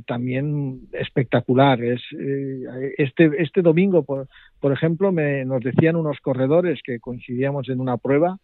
también 0.07 0.87
espectacular. 0.91 1.83
Es, 1.83 2.01
este, 2.97 3.29
este 3.37 3.61
domingo, 3.61 4.01
por, 4.01 4.27
por 4.59 4.71
ejemplo, 4.73 5.11
me, 5.11 5.45
nos 5.45 5.61
decían 5.61 5.97
unos 5.97 6.19
corredores 6.19 6.79
que 6.83 6.99
coincidíamos 6.99 7.69
en 7.69 7.79
una 7.79 7.97
prueba 7.97 8.39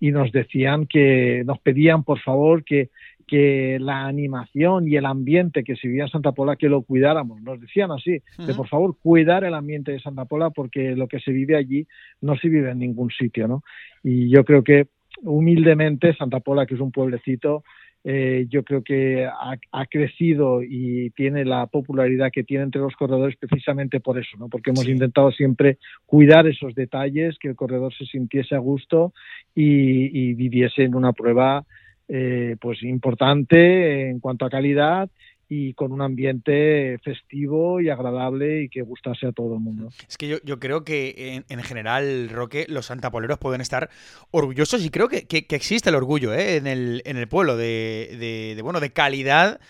y 0.00 0.10
nos 0.10 0.32
decían 0.32 0.86
que 0.86 1.44
nos 1.46 1.60
pedían, 1.60 2.02
por 2.02 2.18
favor, 2.18 2.64
que 2.64 2.90
que 3.30 3.78
la 3.80 4.06
animación 4.06 4.88
y 4.88 4.96
el 4.96 5.06
ambiente 5.06 5.62
que 5.62 5.76
se 5.76 5.86
vivía 5.86 6.02
en 6.02 6.10
Santa 6.10 6.32
Pola, 6.32 6.56
que 6.56 6.68
lo 6.68 6.82
cuidáramos. 6.82 7.40
Nos 7.40 7.60
decían 7.60 7.92
así, 7.92 8.20
de 8.44 8.54
por 8.54 8.66
favor, 8.66 8.96
cuidar 9.00 9.44
el 9.44 9.54
ambiente 9.54 9.92
de 9.92 10.00
Santa 10.00 10.24
Pola 10.24 10.50
porque 10.50 10.96
lo 10.96 11.06
que 11.06 11.20
se 11.20 11.30
vive 11.30 11.56
allí 11.56 11.86
no 12.20 12.34
se 12.34 12.48
vive 12.48 12.72
en 12.72 12.80
ningún 12.80 13.08
sitio, 13.12 13.46
¿no? 13.46 13.62
Y 14.02 14.28
yo 14.30 14.44
creo 14.44 14.64
que 14.64 14.88
humildemente 15.22 16.12
Santa 16.16 16.40
Pola, 16.40 16.66
que 16.66 16.74
es 16.74 16.80
un 16.80 16.90
pueblecito, 16.90 17.62
eh, 18.02 18.46
yo 18.48 18.64
creo 18.64 18.82
que 18.82 19.24
ha, 19.26 19.86
crecido 19.86 20.64
y 20.64 21.10
tiene 21.10 21.44
la 21.44 21.68
popularidad 21.68 22.32
que 22.32 22.42
tiene 22.42 22.64
entre 22.64 22.80
los 22.80 22.96
corredores 22.96 23.36
precisamente 23.36 24.00
por 24.00 24.18
eso, 24.18 24.36
¿no? 24.40 24.48
Porque 24.48 24.70
hemos 24.70 24.88
intentado 24.88 25.30
siempre 25.30 25.78
cuidar 26.04 26.48
esos 26.48 26.74
detalles, 26.74 27.38
que 27.38 27.46
el 27.46 27.54
corredor 27.54 27.94
se 27.94 28.06
sintiese 28.06 28.56
a 28.56 28.58
gusto 28.58 29.12
y, 29.54 30.18
y 30.18 30.34
viviese 30.34 30.82
en 30.82 30.96
una 30.96 31.12
prueba 31.12 31.64
eh, 32.12 32.56
pues 32.60 32.82
importante 32.82 34.10
en 34.10 34.18
cuanto 34.18 34.44
a 34.44 34.50
calidad 34.50 35.08
y 35.48 35.74
con 35.74 35.92
un 35.92 36.02
ambiente 36.02 36.98
festivo 37.04 37.80
y 37.80 37.88
agradable 37.88 38.62
y 38.62 38.68
que 38.68 38.82
gustase 38.82 39.28
a 39.28 39.32
todo 39.32 39.54
el 39.54 39.60
mundo. 39.60 39.90
Es 40.08 40.16
que 40.16 40.26
yo, 40.26 40.36
yo 40.44 40.58
creo 40.58 40.82
que 40.82 41.42
en, 41.48 41.62
general, 41.62 42.28
Roque, 42.30 42.66
los 42.68 42.86
santapoleros 42.86 43.38
pueden 43.38 43.60
estar 43.60 43.90
orgullosos 44.32 44.84
y 44.84 44.90
creo 44.90 45.08
que, 45.08 45.26
que, 45.26 45.44
existe 45.54 45.90
el 45.90 45.94
orgullo 45.94 46.34
¿eh? 46.34 46.56
en, 46.56 46.66
el, 46.66 47.02
en 47.04 47.16
el 47.16 47.28
pueblo 47.28 47.56
de, 47.56 48.54
de, 48.56 48.62
bueno, 48.62 48.80
de 48.80 48.90
calidad 48.90 49.60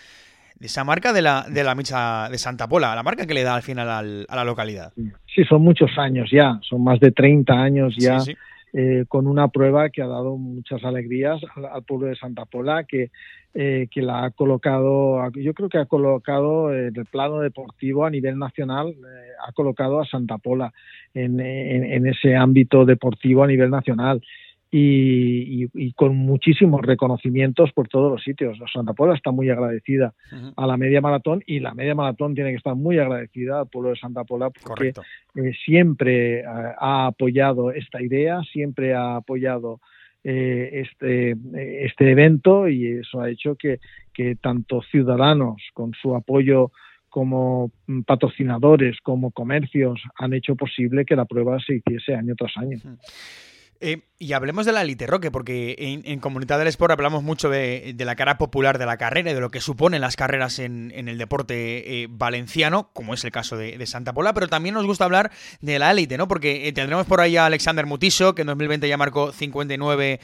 de 0.59 0.67
esa 0.67 0.83
marca 0.83 1.13
de 1.13 1.23
la, 1.23 1.45
de 1.47 1.63
la 1.63 1.75
misa 1.75 2.27
de 2.31 2.37
Santa 2.39 2.67
Pola, 2.67 2.95
la 2.95 3.03
marca 3.03 3.27
que 3.27 3.33
le 3.33 3.43
da 3.43 3.55
al 3.55 3.63
final 3.63 3.89
a 3.89 4.35
la 4.35 4.43
localidad. 4.43 4.93
Sí, 4.95 5.43
son 5.45 5.63
muchos 5.63 5.89
años 5.97 6.29
ya, 6.31 6.59
son 6.61 6.83
más 6.83 6.99
de 6.99 7.11
30 7.11 7.53
años 7.53 7.95
ya. 7.97 8.19
Eh, 8.73 9.05
con 9.07 9.27
una 9.27 9.49
prueba 9.49 9.89
que 9.89 10.01
ha 10.01 10.07
dado 10.07 10.37
muchas 10.37 10.83
alegrías 10.83 11.41
al, 11.55 11.83
pueblo 11.83 12.07
de 12.07 12.15
Santa 12.15 12.45
Pola, 12.45 12.85
que, 12.85 13.11
eh, 13.53 13.87
que 13.91 14.01
la 14.01 14.23
ha 14.23 14.31
colocado, 14.31 15.29
yo 15.31 15.53
creo 15.53 15.67
que 15.67 15.77
ha 15.77 15.85
colocado 15.85 16.73
en 16.73 16.95
el 16.95 17.05
plano 17.05 17.39
deportivo 17.39 18.05
a 18.05 18.09
nivel 18.09 18.39
nacional, 18.39 18.89
eh, 18.89 19.31
ha 19.45 19.51
colocado 19.51 19.99
a 19.99 20.05
Santa 20.05 20.37
Pola 20.37 20.71
en, 21.13 21.39
en, 21.41 22.07
ese 22.07 22.35
ámbito 22.35 22.85
deportivo 22.85 23.43
a 23.43 23.47
nivel 23.47 23.69
nacional 23.69 24.21
y, 24.73 25.91
con 25.93 26.15
muchísimos 26.15 26.81
reconocimientos 26.81 27.71
por 27.73 27.89
todos 27.89 28.09
los 28.11 28.23
sitios. 28.23 28.57
Santa 28.71 28.93
Pola 28.93 29.15
está 29.15 29.31
muy 29.31 29.49
agradecida 29.49 30.13
a 30.55 30.65
la 30.65 30.77
media 30.77 31.01
maratón 31.01 31.43
y 31.45 31.59
la 31.59 31.73
media 31.73 31.93
maratón 31.93 32.33
tiene 32.33 32.51
que 32.51 32.57
estar 32.57 32.75
muy 32.75 32.97
agradecida 32.97 33.59
al 33.59 33.67
pueblo 33.67 33.89
de 33.89 33.97
Santa 33.97 34.23
Pola 34.23 34.49
porque 34.49 34.93
eh, 35.35 35.51
siempre 35.65 36.39
eh, 36.39 36.43
ha 36.45 37.07
apoyado 37.07 37.71
esta 37.71 38.01
idea, 38.01 38.41
siempre 38.43 38.93
ha 38.93 39.17
apoyado 39.17 39.81
eh, 40.23 40.85
este, 40.85 41.35
este 41.85 42.11
evento 42.11 42.69
y 42.69 42.99
eso 42.99 43.21
ha 43.21 43.29
hecho 43.29 43.55
que, 43.55 43.79
que 44.13 44.35
tanto 44.35 44.81
ciudadanos 44.83 45.61
con 45.73 45.91
su 45.93 46.15
apoyo 46.15 46.71
como 47.09 47.71
patrocinadores, 48.05 49.01
como 49.03 49.31
comercios, 49.31 50.01
han 50.15 50.31
hecho 50.31 50.55
posible 50.55 51.03
que 51.03 51.17
la 51.17 51.25
prueba 51.25 51.59
se 51.59 51.75
hiciese 51.75 52.15
año 52.15 52.35
tras 52.37 52.55
año. 52.55 52.77
Eh, 53.81 54.03
y 54.19 54.33
hablemos 54.33 54.67
de 54.67 54.71
la 54.71 54.83
Elite 54.83 55.07
Roque, 55.07 55.31
porque 55.31 55.75
en, 56.05 56.19
Comunidad 56.19 56.59
del 56.59 56.67
Sport 56.67 56.91
hablamos 56.91 57.23
mucho 57.23 57.49
de, 57.49 57.95
la 57.97 58.15
cara 58.15 58.37
popular 58.37 58.77
de 58.77 58.85
la 58.85 58.97
carrera 58.97 59.31
y 59.31 59.33
de 59.33 59.39
lo 59.39 59.49
que 59.49 59.59
suponen 59.59 59.99
las 60.01 60.15
carreras 60.15 60.59
en, 60.59 60.91
el 60.93 61.17
deporte 61.17 62.03
eh, 62.03 62.07
valenciano, 62.07 62.91
como 62.93 63.15
es 63.15 63.23
el 63.23 63.31
caso 63.31 63.57
de, 63.57 63.83
Santa 63.87 64.13
Pola, 64.13 64.35
pero 64.35 64.47
también 64.47 64.75
nos 64.75 64.85
gusta 64.85 65.05
hablar 65.05 65.31
de 65.61 65.79
la 65.79 65.89
élite, 65.89 66.19
¿no? 66.19 66.27
Porque 66.27 66.67
eh, 66.67 66.73
tendremos 66.73 67.07
por 67.07 67.19
ahí 67.19 67.35
a 67.35 67.47
Alexander 67.47 67.87
Mutiso, 67.87 68.35
que 68.35 68.43
en 68.43 68.47
2020 68.49 68.87
ya 68.87 68.97
marcó 68.97 69.31
59 69.31 70.19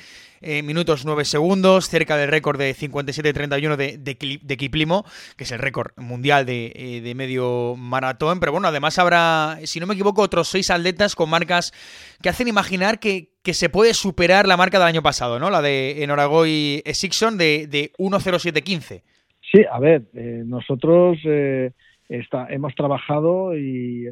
minutos 0.63 1.03
9 1.03 1.25
segundos, 1.25 1.89
cerca 1.89 2.15
del 2.15 2.29
récord 2.29 2.59
de 2.59 2.75
57-31 2.75 3.75
de, 3.75 3.97
de, 3.97 4.57
Kiplimo, 4.57 5.03
que 5.35 5.45
es 5.45 5.51
el 5.51 5.57
récord 5.57 5.93
mundial 5.97 6.45
de, 6.45 7.11
medio 7.15 7.75
maratón. 7.75 8.39
Pero 8.39 8.51
bueno, 8.51 8.67
además 8.67 8.99
habrá, 8.99 9.57
si 9.63 9.79
no 9.79 9.87
me 9.87 9.95
equivoco, 9.95 10.21
otros 10.21 10.47
seis 10.47 10.69
atletas 10.69 11.15
con 11.15 11.31
marcas 11.31 11.73
que 12.21 12.29
hacen 12.29 12.47
imaginar 12.47 12.99
que, 12.99 13.31
que 13.47 13.53
se 13.53 13.69
puede 13.69 13.93
superar 13.93 14.45
la 14.45 14.57
marca 14.57 14.77
del 14.77 14.89
año 14.89 15.01
pasado, 15.01 15.39
¿no? 15.39 15.49
La 15.49 15.61
de 15.61 16.03
Enoragoy 16.03 16.83
Sixon 16.85 17.37
de, 17.37 17.65
de 17.67 17.93
1.0715. 17.97 19.03
Sí, 19.49 19.63
a 19.71 19.79
ver, 19.79 20.01
eh, 20.13 20.43
nosotros 20.45 21.17
eh, 21.23 21.71
hemos 22.09 22.75
trabajado 22.75 23.57
y 23.57 24.05
eh, 24.07 24.11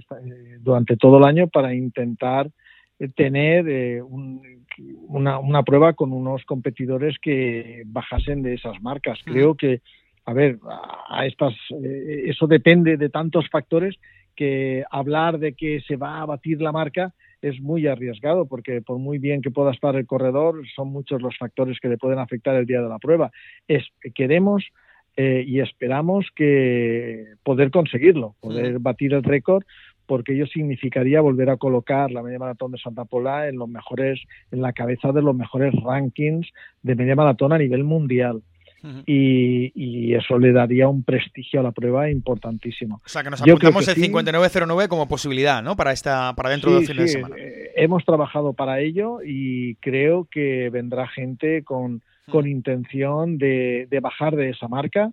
durante 0.62 0.96
todo 0.96 1.18
el 1.18 1.26
año 1.26 1.50
para 1.50 1.76
intentar 1.76 2.50
tener 3.18 4.02
una, 4.04 5.38
una, 5.40 5.64
prueba 5.64 5.92
con 5.92 6.14
unos 6.14 6.46
competidores 6.46 7.18
que 7.22 7.84
bajasen 7.88 8.42
de 8.42 8.54
esas 8.54 8.82
marcas. 8.82 9.20
Creo 9.26 9.56
que, 9.56 9.82
a 10.24 10.32
ver, 10.32 10.60
a 11.10 11.26
estas, 11.26 11.54
eso 11.82 12.48
depende 12.48 12.96
de 12.96 13.10
tantos 13.10 13.50
factores 13.50 13.98
que 14.34 14.86
hablar 14.90 15.40
de 15.40 15.56
que 15.56 15.82
se 15.82 15.98
va 15.98 16.22
a 16.22 16.26
batir 16.26 16.62
la 16.62 16.72
marca 16.72 17.14
es 17.46 17.62
muy 17.62 17.86
arriesgado 17.86 18.48
porque 18.48 18.82
por 18.82 18.98
muy 18.98 19.20
bien 19.20 19.42
que 19.42 19.52
pueda 19.52 19.72
estar 19.72 19.96
el 19.96 20.08
corredor, 20.08 20.64
son 20.76 20.90
muchos 20.90 21.22
los 21.22 21.38
factores 21.38 21.80
que 21.80 21.90
le 21.90 21.98
pueden 21.98 22.18
afectar 22.18 22.56
el 22.56 22.66
día 22.66 22.82
de 22.82 22.90
la 22.90 22.98
prueba. 22.98 23.32
Es, 23.68 23.84
queremos 24.16 24.64
eh, 25.16 25.44
y 25.46 25.60
esperamos 25.60 26.26
que 26.36 27.26
poder 27.44 27.70
conseguirlo, 27.70 28.36
poder 28.42 28.80
batir 28.80 29.14
el 29.14 29.24
récord, 29.24 29.64
porque 30.08 30.34
ello 30.34 30.48
significaría 30.48 31.22
volver 31.22 31.52
a 31.52 31.58
colocar 31.58 32.12
la 32.12 32.24
media 32.24 32.40
maratón 32.40 32.72
de 32.72 32.80
Santa 32.80 33.06
Pola 33.06 33.48
en 33.48 33.58
los 33.58 33.70
mejores, 33.70 34.22
en 34.52 34.62
la 34.62 34.74
cabeza 34.74 35.12
de 35.12 35.22
los 35.22 35.36
mejores 35.36 35.74
rankings 35.84 36.50
de 36.82 36.96
media 36.96 37.16
maratón 37.16 37.54
a 37.54 37.60
nivel 37.60 37.84
mundial 37.84 38.42
y, 39.06 40.14
eso 40.14 40.40
le 40.40 40.52
daría 40.52 40.88
un 40.88 41.04
prestigio 41.04 41.60
a 41.60 41.64
la 41.64 41.72
prueba 41.72 42.10
importantísimo. 42.10 43.02
O 43.06 43.10
sea, 43.10 43.24
que 43.24 43.30
nos 43.30 43.42
apuntamos 43.42 43.88
el 43.88 43.96
5909 43.96 44.88
como 44.88 45.08
posibilidad, 45.08 45.62
¿no? 45.62 45.76
Para 45.76 45.92
esta 45.92 46.34
para 46.36 46.52
dentro 46.52 46.72
de 46.72 46.78
dos 46.78 46.88
fines 46.88 47.04
de 47.04 47.08
semana. 47.08 47.36
Eh, 47.38 47.72
hemos 47.76 48.06
trabajado 48.06 48.54
para 48.54 48.80
ello 48.80 49.20
y 49.26 49.76
creo 49.76 50.28
que 50.32 50.70
vendrá 50.70 51.08
gente 51.08 51.64
con, 51.64 52.02
con 52.30 52.48
intención 52.48 53.38
de, 53.38 53.88
de 53.90 54.00
bajar 54.00 54.36
de 54.36 54.52
esa 54.52 54.68
marca 54.68 55.12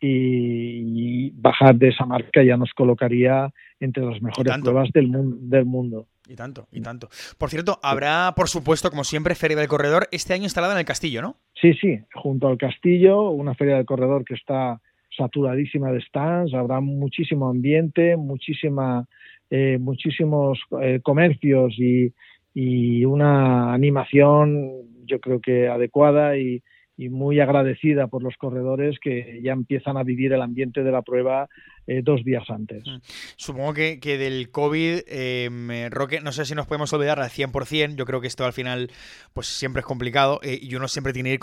y 0.00 1.30
bajar 1.30 1.76
de 1.76 1.88
esa 1.88 2.04
marca 2.04 2.42
ya 2.42 2.56
nos 2.56 2.72
colocaría 2.72 3.52
entre 3.78 4.04
las 4.04 4.20
mejores 4.20 4.58
pruebas 4.58 4.90
del, 4.92 5.10
del 5.48 5.64
mundo. 5.64 6.08
Y 6.28 6.36
tanto, 6.36 6.68
y 6.70 6.80
tanto. 6.80 7.08
Por 7.36 7.50
cierto, 7.50 7.80
habrá, 7.82 8.32
por 8.36 8.48
supuesto, 8.48 8.90
como 8.90 9.02
siempre, 9.02 9.34
Feria 9.34 9.56
del 9.56 9.68
Corredor 9.68 10.08
este 10.12 10.34
año 10.34 10.44
instalada 10.44 10.72
en 10.74 10.78
el 10.78 10.84
castillo, 10.84 11.20
¿no? 11.20 11.36
Sí, 11.60 11.74
sí, 11.74 11.98
junto 12.14 12.46
al 12.46 12.58
castillo, 12.58 13.30
una 13.30 13.54
Feria 13.54 13.76
del 13.76 13.86
Corredor 13.86 14.24
que 14.24 14.34
está 14.34 14.80
saturadísima 15.16 15.90
de 15.90 16.00
stands, 16.00 16.54
habrá 16.54 16.80
muchísimo 16.80 17.48
ambiente, 17.48 18.16
muchísima, 18.16 19.06
eh, 19.50 19.78
muchísimos 19.80 20.60
eh, 20.80 21.00
comercios 21.02 21.74
y, 21.76 22.12
y 22.54 23.04
una 23.04 23.74
animación, 23.74 24.70
yo 25.06 25.20
creo 25.20 25.40
que 25.40 25.68
adecuada 25.68 26.38
y, 26.38 26.62
y 26.96 27.08
muy 27.08 27.40
agradecida 27.40 28.06
por 28.06 28.22
los 28.22 28.36
corredores 28.36 28.98
que 29.00 29.40
ya 29.42 29.52
empiezan 29.52 29.96
a 29.96 30.04
vivir 30.04 30.32
el 30.32 30.42
ambiente 30.42 30.82
de 30.82 30.92
la 30.92 31.02
prueba 31.02 31.48
eh, 31.88 32.00
dos 32.02 32.24
días 32.24 32.48
antes. 32.48 32.86
Mm. 32.86 32.98
Supongo 33.34 33.74
que, 33.74 33.98
que 33.98 34.16
del 34.16 34.50
COVID, 34.50 35.00
eh, 35.08 35.88
Roque, 35.90 36.20
no 36.20 36.30
sé 36.30 36.44
si 36.44 36.54
nos 36.54 36.66
podemos 36.68 36.92
olvidar 36.92 37.18
al 37.18 37.28
100%, 37.28 37.96
yo 37.96 38.06
creo 38.06 38.20
que 38.20 38.28
esto 38.28 38.44
al 38.44 38.52
final 38.52 38.90
pues 39.32 39.48
siempre 39.48 39.80
es 39.80 39.86
complicado 39.86 40.38
eh, 40.44 40.60
y 40.62 40.76
uno 40.76 40.86
siempre 40.86 41.12
tiene 41.12 41.40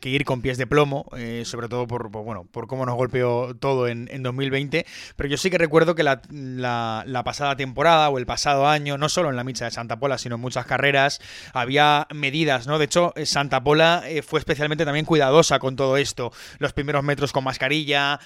que 0.00 0.08
ir 0.08 0.24
con, 0.24 0.42
pies 0.42 0.58
de 0.58 0.66
plomo, 0.66 1.06
sobre 1.42 1.68
todo 1.68 1.86
por, 1.88 2.08
bueno, 2.08 2.46
por 2.50 2.68
cómo 2.68 2.86
nos 2.86 2.94
golpeó 2.94 3.56
todo 3.56 3.88
en, 3.88 4.08
en 4.12 4.22
2020, 4.22 4.86
pero 5.16 5.28
yo 5.28 5.36
sí 5.36 5.50
que 5.50 5.58
recuerdo 5.58 5.94
que 5.94 6.04
la, 6.04 6.22
la, 6.30 7.22
pasada 7.24 7.56
temporada 7.56 8.08
o 8.10 8.18
el 8.18 8.26
pasado 8.26 8.68
año, 8.68 8.96
no 8.96 9.08
solo 9.08 9.28
en 9.28 9.36
la 9.36 9.44
micha 9.44 9.64
de 9.64 9.70
Santa 9.72 9.98
Pola, 9.98 10.18
sino 10.18 10.36
en 10.36 10.40
muchas 10.40 10.66
carreras, 10.66 11.20
había 11.52 12.06
medidas, 12.14 12.66
¿no? 12.66 12.78
De 12.78 12.84
hecho, 12.86 13.12
Santa 13.24 13.62
Pola 13.62 14.04
fue 14.24 14.38
especialmente 14.38 14.84
también 14.84 15.04
cuidadosa 15.04 15.58
con 15.58 15.76
todo 15.76 15.96
esto, 15.96 16.32
los 16.58 16.72
primeros 16.72 17.02
metros 17.02 17.32
con 17.32 17.44
mascarilla, 17.44 18.20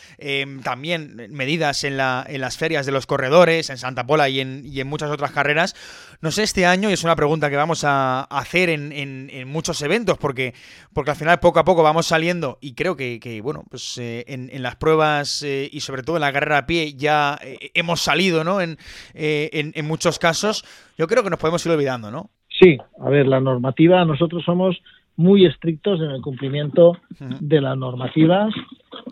también 0.63 1.17
medidas 1.31 1.54
en, 1.55 1.97
la, 1.97 2.25
en 2.29 2.41
las 2.41 2.59
ferias 2.59 2.85
de 2.85 2.93
los 2.93 3.07
corredores, 3.07 3.71
en 3.71 3.79
Santa 3.79 4.07
Pola 4.07 4.29
y 4.29 4.41
en, 4.41 4.63
y 4.65 4.81
en 4.81 4.89
muchas 4.89 5.11
otras 5.11 5.31
carreras. 5.31 5.75
No 6.21 6.31
sé, 6.31 6.43
este 6.43 6.67
año, 6.67 6.91
y 6.91 6.93
es 6.93 7.05
una 7.05 7.17
pregunta 7.17 7.49
que 7.49 7.57
vamos 7.57 7.85
a 7.85 8.23
hacer 8.23 8.69
en, 8.69 8.93
en, 8.93 9.49
muchos 9.49 9.81
eventos, 9.83 10.19
porque, 10.19 10.55
porque 10.93 11.13
al 11.13 11.17
final 11.17 11.39
poco 11.41 11.61
a 11.61 11.65
poco 11.65 11.83
vamos 11.83 12.07
saliendo 12.07 12.59
y 12.61 12.75
creo 12.75 12.97
que, 12.97 13.21
que 13.21 13.41
bueno, 13.41 13.65
pues 13.71 13.99
eh, 13.99 14.25
en, 14.27 14.51
en, 14.53 14.63
las 14.63 14.77
pruebas 14.77 15.43
eh, 15.43 15.69
y 15.71 15.81
sobre 15.81 16.03
todo 16.03 16.17
en 16.17 16.23
la 16.23 16.33
carrera 16.33 16.59
a 16.59 16.67
pie 16.67 16.95
ya 16.95 17.39
eh, 17.43 17.71
hemos 17.75 18.01
salido, 18.01 18.43
¿no? 18.43 18.61
En, 18.61 18.77
en, 19.15 19.87
muchos 19.87 20.19
casos. 20.19 20.65
Yo 20.99 21.07
creo 21.07 21.23
que 21.23 21.31
nos 21.31 21.39
podemos 21.39 21.65
ir 21.67 21.73
olvidando, 21.73 22.11
¿no? 22.11 22.31
Sí, 22.49 22.79
a 23.01 23.09
ver, 23.09 23.27
la 23.27 23.41
normativa, 23.41 24.05
nosotros 24.05 24.45
somos 24.45 24.77
muy 25.17 25.47
estrictos 25.47 26.01
en 26.01 26.11
el 26.11 26.21
cumplimiento 26.21 26.99
de 27.19 27.61
las 27.61 27.77
normativas 27.77 28.53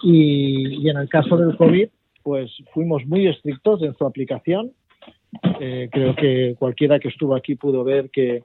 y, 0.02 0.84
y, 0.84 0.88
en 0.88 0.96
el 0.96 1.08
caso 1.08 1.36
del 1.36 1.56
COVID 1.56 1.88
pues 2.22 2.50
fuimos 2.72 3.04
muy 3.06 3.26
estrictos 3.26 3.82
en 3.82 3.94
su 3.94 4.06
aplicación. 4.06 4.72
Eh, 5.60 5.88
creo 5.90 6.14
que 6.14 6.54
cualquiera 6.58 6.98
que 6.98 7.08
estuvo 7.08 7.34
aquí 7.34 7.54
pudo 7.54 7.84
ver 7.84 8.10
que, 8.10 8.44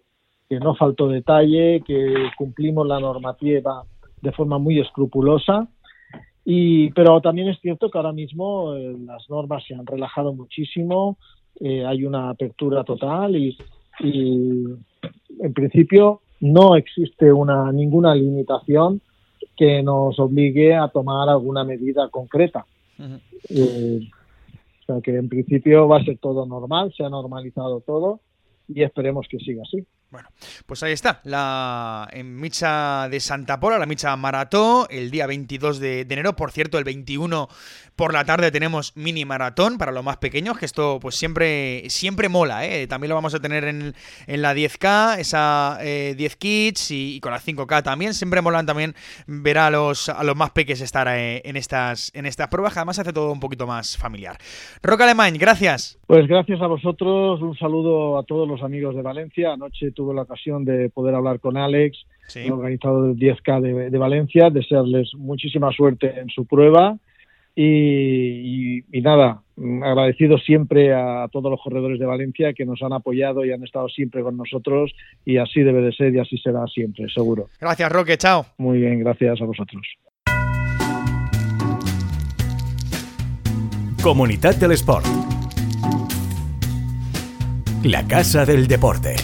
no 0.49 0.75
faltó 0.75 1.09
detalle, 1.09 1.83
que 1.85 2.29
cumplimos 2.37 2.87
la 2.87 3.01
normativa 3.01 3.83
de 4.21 4.31
forma 4.31 4.57
muy 4.57 4.79
escrupulosa. 4.79 5.67
Y, 6.45 6.91
pero 6.91 7.19
también 7.19 7.49
es 7.49 7.59
cierto 7.59 7.91
que 7.91 7.97
ahora 7.97 8.13
mismo 8.13 8.73
eh, 8.73 8.95
las 9.05 9.29
normas 9.29 9.65
se 9.67 9.75
han 9.75 9.85
relajado 9.85 10.33
muchísimo, 10.33 11.17
eh, 11.59 11.85
hay 11.85 12.05
una 12.05 12.29
apertura 12.29 12.85
total 12.85 13.35
y, 13.35 13.57
y, 13.99 14.63
en 15.39 15.53
principio 15.53 16.21
no 16.39 16.77
existe 16.77 17.33
una, 17.33 17.71
ninguna 17.73 18.15
limitación 18.15 19.01
que 19.57 19.81
nos 19.83 20.17
obligue 20.19 20.75
a 20.75 20.87
tomar 20.87 21.27
alguna 21.27 21.63
medida 21.63 22.07
concreta. 22.09 22.65
Eh, 23.49 24.09
o 24.81 24.85
sea 24.85 25.01
que 25.01 25.15
en 25.15 25.29
principio 25.29 25.87
va 25.87 25.99
a 25.99 26.03
ser 26.03 26.17
todo 26.17 26.45
normal, 26.45 26.93
se 26.95 27.03
ha 27.03 27.09
normalizado 27.09 27.81
todo 27.81 28.21
y 28.67 28.83
esperemos 28.83 29.27
que 29.29 29.39
siga 29.39 29.63
así. 29.63 29.85
Bueno, 30.09 30.29
pues 30.65 30.81
ahí 30.83 30.93
está, 30.93 31.19
la 31.25 32.07
en 32.13 32.37
Micha 32.39 33.09
de 33.09 33.19
Santa 33.19 33.59
Pola, 33.59 33.77
la 33.77 33.85
Micha 33.85 34.15
Marató, 34.15 34.87
el 34.89 35.11
día 35.11 35.27
22 35.27 35.79
de, 35.79 36.01
enero. 36.01 36.33
Por 36.33 36.51
cierto, 36.51 36.77
el 36.77 36.85
21 36.85 37.49
por 37.97 38.13
la 38.13 38.23
tarde 38.23 38.49
tenemos 38.49 38.95
mini 38.95 39.25
maratón 39.25 39.77
para 39.77 39.91
los 39.91 40.05
más 40.05 40.15
pequeños, 40.17 40.57
que 40.57 40.65
esto 40.65 40.99
pues 41.01 41.15
siempre, 41.15 41.89
siempre 41.89 42.29
mola, 42.29 42.65
¿eh? 42.65 42.87
También 42.87 43.09
lo 43.09 43.15
vamos 43.15 43.33
a 43.33 43.41
tener 43.41 43.65
en, 43.65 43.95
en 44.27 44.41
la 44.41 44.53
10K, 44.53 45.17
esa 45.19 45.77
10 45.81 45.83
eh, 45.83 46.37
kits 46.39 46.91
y, 46.91 47.19
con 47.19 47.33
la 47.33 47.39
5K 47.39 47.83
también. 47.83 48.13
Siempre 48.13 48.41
molan 48.41 48.65
también 48.65 48.95
ver 49.25 49.57
a 49.57 49.69
los, 49.69 50.07
a 50.07 50.23
los 50.23 50.37
más 50.37 50.51
pequeños 50.51 50.79
estar 50.79 51.09
eh, 51.09 51.41
en, 51.43 51.57
estas, 51.57 52.13
en 52.15 52.25
estas 52.25 52.47
pruebas, 52.47 52.77
además 52.77 52.99
hace 52.99 53.11
todo 53.11 53.29
un 53.29 53.41
poquito 53.41 53.67
más 53.67 53.97
familiar. 53.97 54.37
Roca 54.81 55.03
Alemán, 55.03 55.33
gracias. 55.37 55.99
Pues 56.07 56.27
gracias 56.27 56.61
a 56.61 56.67
vosotros, 56.67 57.41
un 57.41 57.57
saludo 57.57 58.17
a 58.17 58.23
todos 58.23 58.47
los 58.47 58.63
amigos 58.63 58.95
de 58.95 59.01
Valencia. 59.01 59.51
Anoche 59.51 59.91
tuve 59.97 60.13
la 60.13 60.21
ocasión 60.21 60.63
de 60.63 60.89
poder 60.89 61.15
hablar 61.15 61.39
con 61.39 61.57
Alex, 61.57 61.97
el 62.35 62.51
organizador 62.51 63.15
del 63.15 63.17
10K 63.17 63.61
de, 63.61 63.89
de, 63.89 63.97
Valencia, 63.97 64.49
desearles 64.51 65.11
muchísima 65.15 65.71
suerte 65.71 66.19
en 66.19 66.29
su 66.29 66.45
prueba 66.45 66.97
y, 67.59 68.83
nada, 69.01 69.41
agradecido 69.81 70.37
siempre 70.37 70.93
a 70.93 71.27
todos 71.31 71.49
los 71.49 71.59
corredores 71.59 71.99
de 71.99 72.05
Valencia 72.05 72.53
que 72.53 72.65
nos 72.65 72.83
han 72.83 72.93
apoyado 72.93 73.43
y 73.43 73.51
han 73.51 73.63
estado 73.63 73.89
siempre 73.89 74.21
con 74.21 74.37
nosotros 74.37 74.93
y 75.25 75.37
así 75.37 75.61
debe 75.61 75.81
de 75.81 75.91
ser 75.91 76.13
y 76.13 76.19
así 76.19 76.37
será 76.37 76.67
siempre, 76.67 77.09
seguro. 77.09 77.47
Gracias, 77.59 77.91
Roque, 77.91 78.17
chao. 78.17 78.45
Muy 78.59 78.79
bien, 78.79 78.99
gracias 78.99 79.41
a 79.41 79.45
vosotros. 79.45 79.81
Comunidad 84.03 84.55
del 84.55 84.73
Sport. 84.73 85.05
La 87.83 88.05
Casa 88.05 88.45
del 88.45 88.67
Deporte. 88.67 89.15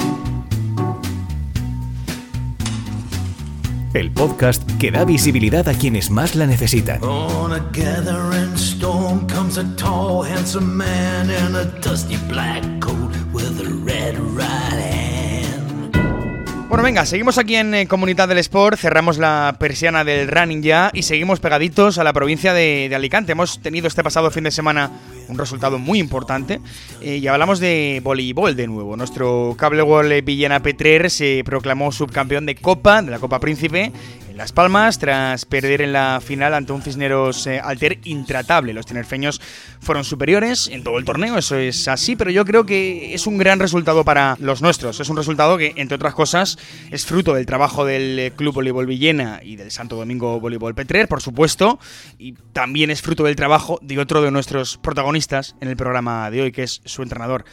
El 3.94 4.12
podcast 4.12 4.64
que 4.80 4.92
da 4.92 5.06
visibilidad 5.06 5.68
a 5.70 5.74
quienes 5.74 6.10
más 6.10 6.36
la 6.36 6.48
necesitan. 6.48 7.00
Bueno, 16.74 16.86
venga, 16.86 17.06
seguimos 17.06 17.38
aquí 17.38 17.56
en 17.56 17.76
eh, 17.76 17.88
Comunidad 17.88 18.28
del 18.28 18.40
Sport, 18.40 18.80
cerramos 18.80 19.20
la 19.20 19.58
persiana 19.60 20.04
del 20.04 20.28
running 20.28 20.64
ya 20.64 20.90
y 20.92 21.04
seguimos 21.04 21.40
pegaditos 21.40 22.00
a 22.00 22.04
la 22.04 22.14
provincia 22.14 22.52
de, 22.52 22.92
Alicante. 22.96 23.34
Hemos 23.34 23.60
tenido 23.60 23.88
este 23.88 24.04
pasado 24.04 24.32
fin 24.32 24.44
de 24.44 24.50
semana 24.50 24.90
un 25.34 25.40
resultado 25.40 25.80
muy 25.80 26.00
importante 26.00 26.62
eh, 27.02 27.18
y 27.18 27.28
hablamos 27.28 27.60
de 27.60 28.02
voleibol 28.04 28.56
de 28.56 28.68
nuevo. 28.68 28.96
Nuestro 28.96 29.56
cable 29.58 29.84
wall 29.84 30.22
Villena 30.22 30.62
Petrer 30.62 31.10
se 31.10 31.44
proclamó 31.46 31.92
subcampeón 31.92 32.46
de 32.46 32.56
Copa, 32.56 33.02
de 33.02 33.12
la 33.12 33.20
Copa 33.20 33.40
Príncipe, 33.40 33.92
las 34.36 34.52
Palmas 34.52 34.98
tras 34.98 35.46
perder 35.46 35.82
en 35.82 35.94
la 35.94 36.20
final 36.20 36.56
ante 36.56 36.74
un 36.74 36.82
Cisneros 36.82 37.46
eh, 37.46 37.60
Alter 37.60 38.00
intratable. 38.04 38.74
Los 38.74 38.86
tinerfeños 38.86 39.40
fueron 39.80 40.04
superiores 40.04 40.68
en 40.70 40.84
todo 40.84 40.98
el 40.98 41.06
torneo, 41.06 41.38
eso 41.38 41.56
es 41.56 41.88
así, 41.88 42.16
pero 42.16 42.32
yo 42.32 42.44
creo 42.44 42.66
que 42.66 43.14
es 43.14 43.28
un 43.28 43.38
gran 43.38 43.60
resultado 43.60 44.04
para 44.04 44.36
los 44.40 44.62
nuestros. 44.62 45.00
Es 45.00 45.10
un 45.10 45.18
resultado 45.18 45.58
que, 45.58 45.74
entre 45.76 45.96
otras 45.96 46.16
cosas, 46.16 46.58
es 46.90 47.06
fruto 47.06 47.36
del 47.36 47.46
trabajo 47.46 47.86
del 47.86 48.34
Club 48.36 48.56
Voleibol 48.56 48.88
Villena 48.88 49.40
y 49.44 49.56
del 49.56 49.72
Santo 49.72 49.96
Domingo 49.96 50.40
Voleibol 50.40 50.74
Petrer, 50.74 51.08
por 51.08 51.22
supuesto, 51.22 51.80
y 52.18 52.34
también 52.54 52.90
es 52.90 53.02
fruto 53.02 53.24
del 53.24 53.36
trabajo 53.36 53.78
de 53.82 54.00
otro 54.00 54.22
de 54.22 54.32
nuestros 54.32 54.78
protagonistas 54.78 55.23
en 55.32 55.70
el 55.70 55.78
programa 55.78 56.30
de 56.30 56.42
hoy, 56.42 56.52
que 56.52 56.64
es 56.64 56.82
su 56.86 57.02
entrenador. 57.02 57.46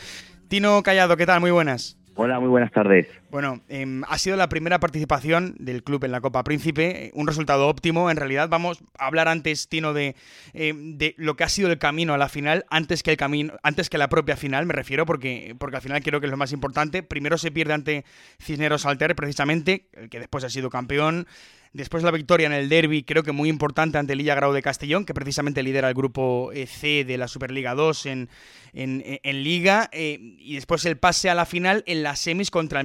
Tino 0.48 0.82
Callado, 0.82 1.16
¿qué 1.16 1.26
tal? 1.26 1.40
Muy 1.40 1.52
buenas. 1.52 1.96
Hola, 2.16 2.40
muy 2.40 2.48
buenas 2.48 2.72
tardes. 2.72 3.06
Bueno, 3.30 3.62
em, 3.68 4.02
ha 4.08 4.18
sido 4.18 4.36
la 4.36 4.48
primera 4.48 4.80
participación 4.80 5.54
del 5.60 5.84
club 5.84 6.04
en 6.04 6.10
la 6.10 6.20
Copa 6.20 6.42
Príncipe, 6.42 7.12
un 7.14 7.28
resultado 7.28 7.68
óptimo. 7.68 8.10
En 8.10 8.16
realidad, 8.16 8.48
vamos 8.48 8.82
a 8.98 9.06
hablar 9.06 9.28
antes, 9.28 9.68
Tino, 9.68 9.92
de, 9.92 10.16
em, 10.52 10.98
de 10.98 11.14
lo 11.16 11.36
que 11.36 11.44
ha 11.44 11.48
sido 11.48 11.70
el 11.70 11.78
camino 11.78 12.12
a 12.12 12.18
la 12.18 12.28
final, 12.28 12.66
antes 12.70 13.04
que 13.04 13.12
el 13.12 13.16
camino, 13.16 13.54
antes 13.62 13.88
que 13.88 13.98
la 13.98 14.08
propia 14.08 14.36
final, 14.36 14.66
me 14.66 14.74
refiero, 14.74 15.06
porque, 15.06 15.54
porque 15.58 15.76
al 15.76 15.82
final 15.82 16.02
creo 16.02 16.18
que 16.18 16.26
es 16.26 16.30
lo 16.30 16.36
más 16.36 16.52
importante. 16.52 17.04
Primero 17.04 17.38
se 17.38 17.52
pierde 17.52 17.74
ante 17.74 18.04
Cisneros 18.40 18.84
Alter, 18.84 19.14
precisamente, 19.14 19.88
el 19.92 20.08
que 20.08 20.18
después 20.18 20.42
ha 20.42 20.50
sido 20.50 20.68
campeón. 20.68 21.28
Después 21.72 22.02
la 22.02 22.10
victoria 22.10 22.48
en 22.48 22.52
el 22.52 22.68
derby, 22.68 23.04
creo 23.04 23.22
que 23.22 23.30
muy 23.30 23.48
importante 23.48 23.96
ante 23.96 24.16
Lilla 24.16 24.34
Grau 24.34 24.52
de 24.52 24.60
Castellón, 24.60 25.04
que 25.04 25.14
precisamente 25.14 25.62
lidera 25.62 25.88
el 25.88 25.94
grupo 25.94 26.50
eh, 26.52 26.66
C 26.66 27.04
de 27.04 27.16
la 27.16 27.28
Superliga 27.28 27.76
2 27.76 28.06
en, 28.06 28.28
en, 28.72 29.44
Liga. 29.44 29.88
Eh, 29.92 30.18
y 30.40 30.56
después 30.56 30.84
el 30.84 30.96
pase 30.98 31.30
a 31.30 31.34
la 31.36 31.46
final 31.46 31.84
en 31.86 32.02
las 32.02 32.18
semis 32.18 32.50
contra 32.50 32.82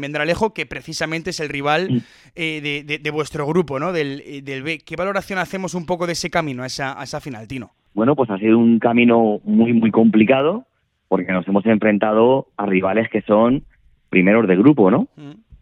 Que 0.54 0.66
precisamente 0.66 1.30
es 1.30 1.40
el 1.40 1.50
rival 1.50 2.04
eh, 2.36 2.84
de, 3.02 3.12
vuestro 3.12 3.48
grupo, 3.48 3.80
¿no? 3.80 3.94
Del, 3.94 4.44
del, 4.44 4.64
B. 4.64 4.80
¿Qué 4.86 4.96
valoración 4.96 5.40
hacemos 5.40 5.74
un 5.74 5.86
poco 5.86 6.06
de 6.08 6.14
ese 6.14 6.30
camino 6.30 6.64
a 6.64 6.66
esa, 6.66 7.00
a 7.00 7.04
esa 7.04 7.22
final, 7.22 7.48
Tino? 7.48 7.72
Bueno, 7.94 8.16
pues 8.16 8.30
ha 8.30 8.38
sido 8.38 8.58
un 8.58 8.80
camino 8.80 9.40
muy, 9.44 9.74
muy 9.74 9.92
complicado, 9.92 10.66
porque 11.08 11.32
nos 11.32 11.48
hemos 11.48 11.66
enfrentado 11.66 12.48
a 12.58 12.66
rivales 12.66 13.10
que 13.10 13.22
son 13.22 13.64
primeros 14.10 14.48
de 14.48 14.58
grupo, 14.58 14.92
¿no? 14.92 15.08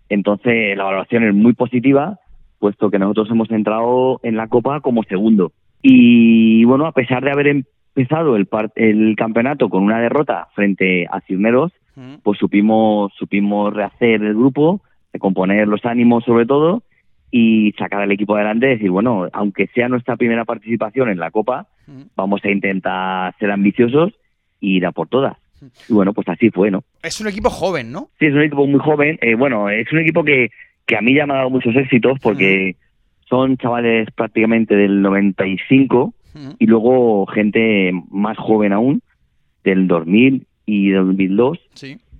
Entonces 0.09 0.75
la 0.75 0.83
valoración 0.83 1.23
es 1.23 1.33
muy 1.33 1.53
positiva 1.53 2.19
puesto 2.63 2.89
que 2.89 2.97
nosotros 2.97 3.29
hemos 3.29 3.51
entrado 3.51 4.21
en 4.23 4.37
la 4.37 4.47
Copa 4.47 4.79
como 4.79 5.03
segundo. 5.03 5.51
Y 5.81 6.63
bueno, 6.63 6.85
a 6.85 6.93
pesar 6.93 7.21
de 7.21 7.31
haber 7.31 7.47
empezado 7.47 8.37
el, 8.37 8.47
el 8.75 9.15
campeonato 9.17 9.67
con 9.67 9.83
una 9.83 9.99
derrota 9.99 10.47
frente 10.55 11.05
a 11.11 11.19
Cisneros, 11.27 11.73
pues 12.23 12.39
supimos, 12.39 13.11
supimos 13.17 13.73
rehacer 13.73 14.23
el 14.23 14.33
grupo, 14.33 14.81
recomponer 15.11 15.67
los 15.67 15.85
ánimos 15.85 16.23
sobre 16.23 16.45
todo 16.45 16.83
y 17.31 17.73
sacar 17.77 18.01
al 18.01 18.11
equipo 18.11 18.35
adelante 18.35 18.67
y 18.67 18.69
decir, 18.75 18.91
bueno, 18.91 19.27
aunque 19.33 19.67
sea 19.67 19.89
nuestra 19.89 20.15
primera 20.17 20.45
participación 20.45 21.09
en 21.09 21.19
la 21.19 21.31
Copa, 21.31 21.67
vamos 22.15 22.41
a 22.43 22.49
intentar 22.49 23.35
ser 23.39 23.51
ambiciosos 23.51 24.13
y 24.59 24.77
ir 24.77 24.85
a 24.85 24.91
por 24.91 25.07
todas. 25.07 25.37
Y 25.87 25.93
bueno, 25.93 26.13
pues 26.13 26.27
así 26.27 26.49
fue, 26.49 26.71
¿no? 26.71 26.83
Es 27.03 27.21
un 27.21 27.27
equipo 27.27 27.49
joven, 27.49 27.91
¿no? 27.91 28.09
Sí, 28.19 28.25
es 28.25 28.33
un 28.33 28.41
equipo 28.41 28.67
muy 28.67 28.79
joven. 28.79 29.17
Eh, 29.21 29.35
bueno, 29.35 29.69
es 29.69 29.91
un 29.93 29.99
equipo 29.99 30.23
que 30.23 30.51
que 30.85 30.97
a 30.97 31.01
mí 31.01 31.13
ya 31.13 31.25
me 31.25 31.33
ha 31.33 31.37
dado 31.37 31.49
muchos 31.49 31.75
éxitos 31.75 32.19
porque 32.21 32.75
son 33.29 33.57
chavales 33.57 34.09
prácticamente 34.11 34.75
del 34.75 35.01
95 35.01 36.13
y 36.57 36.65
luego 36.65 37.25
gente 37.27 37.91
más 38.09 38.37
joven 38.37 38.73
aún, 38.73 39.01
del 39.63 39.87
2000 39.87 40.45
y 40.65 40.89
del 40.89 41.05
2002. 41.07 41.59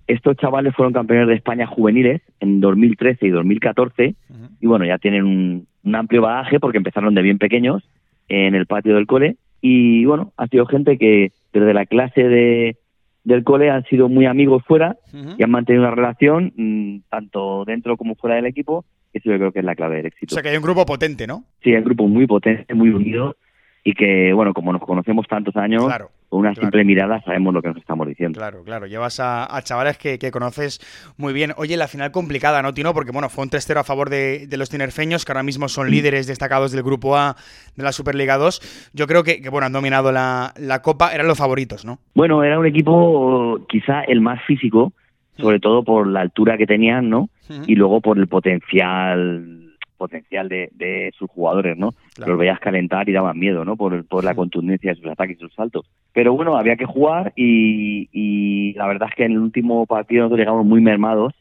Estos 0.06 0.36
chavales 0.38 0.76
fueron 0.76 0.94
campeones 0.94 1.28
de 1.28 1.36
España 1.36 1.66
juveniles 1.66 2.22
en 2.40 2.60
2013 2.60 3.26
y 3.26 3.30
2014 3.30 4.16
y 4.60 4.68
bueno, 4.68 4.86
ya 4.86 4.98
tienen 4.98 5.24
un, 5.24 5.68
un 5.84 5.96
amplio 5.96 6.22
bagaje 6.22 6.60
porque 6.60 6.78
empezaron 6.78 7.16
de 7.16 7.22
bien 7.22 7.38
pequeños 7.38 7.84
en 8.28 8.56
el 8.56 8.66
patio 8.66 8.96
del 8.96 9.08
cole 9.08 9.38
y 9.62 10.04
bueno, 10.06 10.34
ha 10.36 10.48
sido 10.48 10.66
gente 10.66 10.98
que 10.98 11.32
desde 11.54 11.74
la 11.74 11.86
clase 11.86 12.24
de, 12.24 12.78
del 13.24 13.44
cole 13.44 13.70
han 13.70 13.86
sido 13.86 14.10
muy 14.10 14.26
amigos 14.26 14.64
fuera 14.68 14.98
y 15.38 15.42
han 15.42 15.52
mantenido 15.52 15.84
una 15.84 15.96
relación 15.96 16.52
mm, 16.56 17.10
tanto 17.10 17.64
dentro 17.66 17.96
como 17.96 18.16
fuera 18.16 18.36
del 18.36 18.46
equipo. 18.46 18.84
Eso 19.14 19.30
yo 19.30 19.38
creo 19.38 19.52
que 19.52 19.60
es 19.60 19.66
la 19.66 19.76
clave 19.76 19.98
del 19.98 20.08
éxito. 20.08 20.34
O 20.34 20.36
sea 20.36 20.44
que 20.44 20.50
hay 20.50 20.58
un 20.58 20.64
grupo 20.64 20.86
potente, 20.86 21.28
¿no? 21.28 21.46
Sí, 21.64 21.70
hay 21.70 21.78
un 21.78 21.86
grupo 21.86 22.08
muy 22.08 22.28
potente, 22.28 22.74
muy 22.74 22.90
unido 22.90 23.38
y 23.84 23.94
que, 23.94 24.34
bueno, 24.34 24.54
como 24.54 24.74
nos 24.74 24.82
conocemos 24.82 25.28
tantos 25.28 25.56
años, 25.56 25.86
con 26.34 26.40
una 26.40 26.56
simple 26.56 26.84
mirada 26.84 27.22
sabemos 27.22 27.54
lo 27.54 27.62
que 27.62 27.68
nos 27.68 27.78
estamos 27.78 28.08
diciendo. 28.08 28.40
Claro, 28.40 28.64
claro, 28.64 28.88
llevas 28.88 29.20
a, 29.20 29.48
chavales 29.62 30.00
que, 30.00 30.18
conoces 30.32 30.80
muy 31.16 31.32
bien. 31.32 31.52
Oye, 31.58 31.78
la 31.78 31.88
final 31.88 32.10
complicada, 32.10 32.64
¿no, 32.64 32.74
Tino? 32.74 32.92
Porque, 32.92 33.12
bueno, 33.12 33.30
fue 33.30 33.44
un 33.44 33.52
3 33.52 33.70
a 33.78 33.84
favor 33.84 34.10
de, 34.10 34.48
los 34.58 34.68
tinerfeños, 34.68 35.26
que 35.26 35.32
ahora 35.32 35.44
mismo 35.44 35.70
son 35.70 35.92
líderes 35.92 36.26
destacados 36.26 36.72
del 36.72 36.82
Grupo 36.82 37.16
A 37.16 37.36
de 37.76 37.84
la 37.84 37.92
Superliga 37.92 38.38
2. 38.38 38.90
Yo 38.94 39.06
creo 39.06 39.24
que, 39.24 39.48
bueno, 39.52 39.68
han 39.68 39.74
dominado 39.74 40.12
la, 40.12 40.56
la 40.58 40.82
Copa, 40.82 41.14
eran 41.14 41.28
los 41.28 41.38
favoritos, 41.38 41.86
¿no? 41.86 42.00
Bueno, 42.16 42.44
era 42.44 42.58
un 42.58 42.66
equipo 42.66 43.64
quizá 43.70 44.02
el 44.02 44.20
más 44.20 44.42
físico, 44.48 44.92
sobre 45.38 45.60
todo 45.60 45.84
por 45.84 46.08
la 46.08 46.22
altura 46.22 46.58
que 46.58 46.66
tenían, 46.66 47.12
¿no? 47.12 47.30
Y 47.68 47.76
luego 47.76 48.02
por 48.02 48.18
el 48.18 48.28
potencial 48.28 49.63
potencial 50.04 50.50
de, 50.50 51.14
sus 51.18 51.30
jugadores, 51.30 51.78
¿no? 51.78 51.94
Los 52.18 52.38
veías 52.38 52.60
calentar 52.60 53.08
y 53.08 53.14
daban 53.14 53.40
miedo, 53.40 53.64
¿no? 53.64 53.78
Por, 53.78 54.06
por 54.06 54.26
la 54.26 54.36
contundencia 54.36 54.92
de 54.92 55.00
sus 55.00 55.10
ataques 55.10 55.38
y 55.38 55.40
sus 55.40 55.54
saltos. 55.54 55.86
Pero 56.12 56.34
bueno, 56.34 56.58
había 56.58 56.76
que 56.76 56.86
jugar 56.86 57.32
y, 57.38 58.74
la 58.76 58.86
verdad 58.88 59.08
es 59.10 59.16
que 59.16 59.24
en 59.24 59.32
el 59.32 59.40
último 59.40 59.86
partido 59.86 60.24
nosotros 60.24 60.40
llegamos 60.40 60.66
muy 60.66 60.82
mermados, 60.82 61.34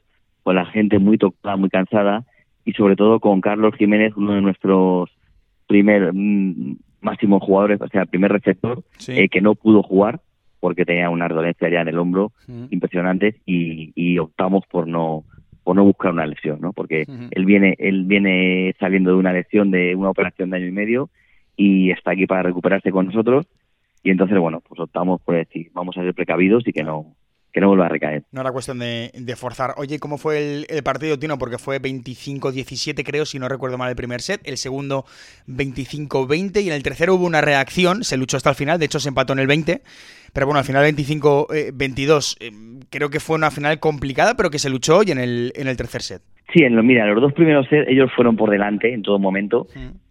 con 0.44 0.54
la 0.54 0.64
gente 0.66 1.00
muy 1.00 1.18
tocada, 1.18 1.56
muy 1.56 1.70
cansada 1.70 2.24
y 2.64 2.72
sobre 2.72 2.94
todo 2.94 3.18
con 3.18 3.40
Carlos 3.40 3.74
Jiménez, 3.76 4.12
uno 4.16 4.34
de 4.34 4.42
nuestros 4.42 5.10
primer 5.66 6.12
mm, 6.12 6.76
máximos 7.00 7.42
jugadores, 7.42 7.80
o 7.80 7.88
sea, 7.88 8.06
primer 8.06 8.30
receptor, 8.30 8.84
eh, 9.08 9.28
que 9.28 9.40
no 9.40 9.56
pudo 9.56 9.82
jugar 9.82 10.20
porque 10.60 10.84
tenía 10.84 11.10
una 11.10 11.26
dolencia 11.26 11.68
ya 11.68 11.80
en 11.80 11.88
el 11.88 11.98
hombro 11.98 12.30
impresionante 12.70 13.40
y 13.44 14.18
optamos 14.18 14.64
por 14.70 14.86
no 14.86 15.24
o 15.64 15.74
no 15.74 15.84
buscar 15.84 16.12
una 16.12 16.26
lesión, 16.26 16.60
¿no? 16.60 16.72
Porque 16.72 17.06
él 17.30 17.44
viene 17.44 17.74
él 17.78 18.04
viene 18.04 18.74
saliendo 18.78 19.10
de 19.10 19.16
una 19.16 19.32
lesión 19.32 19.70
de 19.70 19.94
una 19.94 20.10
operación 20.10 20.50
de 20.50 20.56
año 20.56 20.66
y 20.66 20.72
medio 20.72 21.10
y 21.56 21.90
está 21.90 22.12
aquí 22.12 22.26
para 22.26 22.42
recuperarse 22.42 22.90
con 22.90 23.06
nosotros 23.06 23.46
y 24.02 24.10
entonces 24.10 24.38
bueno 24.38 24.60
pues 24.66 24.80
optamos 24.80 25.20
por 25.22 25.36
decir 25.36 25.70
vamos 25.74 25.96
a 25.96 26.02
ser 26.02 26.14
precavidos 26.14 26.66
y 26.66 26.72
que 26.72 26.82
no 26.82 27.14
que 27.52 27.60
no 27.60 27.68
vuelva 27.68 27.86
a 27.86 27.88
recaer. 27.88 28.22
No 28.32 28.40
era 28.40 28.50
cuestión 28.50 28.78
de, 28.78 29.34
forzar. 29.36 29.74
Oye, 29.76 29.98
¿cómo 29.98 30.16
fue 30.16 30.64
el, 30.68 30.82
partido, 30.82 31.18
Tino? 31.18 31.38
Porque 31.38 31.58
fue 31.58 31.80
25-17, 31.80 33.04
creo, 33.04 33.26
si 33.26 33.38
no 33.38 33.48
recuerdo 33.48 33.76
mal 33.76 33.90
el 33.90 33.96
primer 33.96 34.22
set. 34.22 34.40
El 34.44 34.56
segundo, 34.56 35.04
25-20. 35.48 36.62
Y 36.62 36.68
en 36.68 36.74
el 36.74 36.82
tercero 36.82 37.14
hubo 37.14 37.26
una 37.26 37.42
reacción. 37.42 38.04
Se 38.04 38.16
luchó 38.16 38.38
hasta 38.38 38.50
el 38.50 38.56
final. 38.56 38.78
De 38.78 38.86
hecho, 38.86 39.00
se 39.00 39.10
empató 39.10 39.34
en 39.34 39.40
el 39.40 39.46
20. 39.46 39.82
Pero 40.32 40.46
bueno, 40.46 40.60
al 40.60 40.64
final 40.64 40.84
25-22. 40.94 42.36
Eh, 42.40 42.50
creo 42.88 43.10
que 43.10 43.20
fue 43.20 43.36
una 43.36 43.50
final 43.50 43.78
complicada, 43.80 44.34
pero 44.34 44.48
que 44.48 44.58
se 44.58 44.70
luchó 44.70 44.98
hoy 44.98 45.10
en 45.10 45.18
el, 45.18 45.52
en 45.54 45.68
el 45.68 45.76
tercer 45.76 46.00
set. 46.00 46.22
Sí, 46.54 46.64
en 46.64 46.74
lo, 46.74 46.82
mira, 46.82 47.06
los 47.06 47.20
dos 47.20 47.34
primeros 47.34 47.68
sets 47.68 47.88
ellos 47.88 48.10
fueron 48.16 48.36
por 48.36 48.50
delante 48.50 48.92
en 48.92 49.02
todo 49.02 49.18
momento 49.18 49.66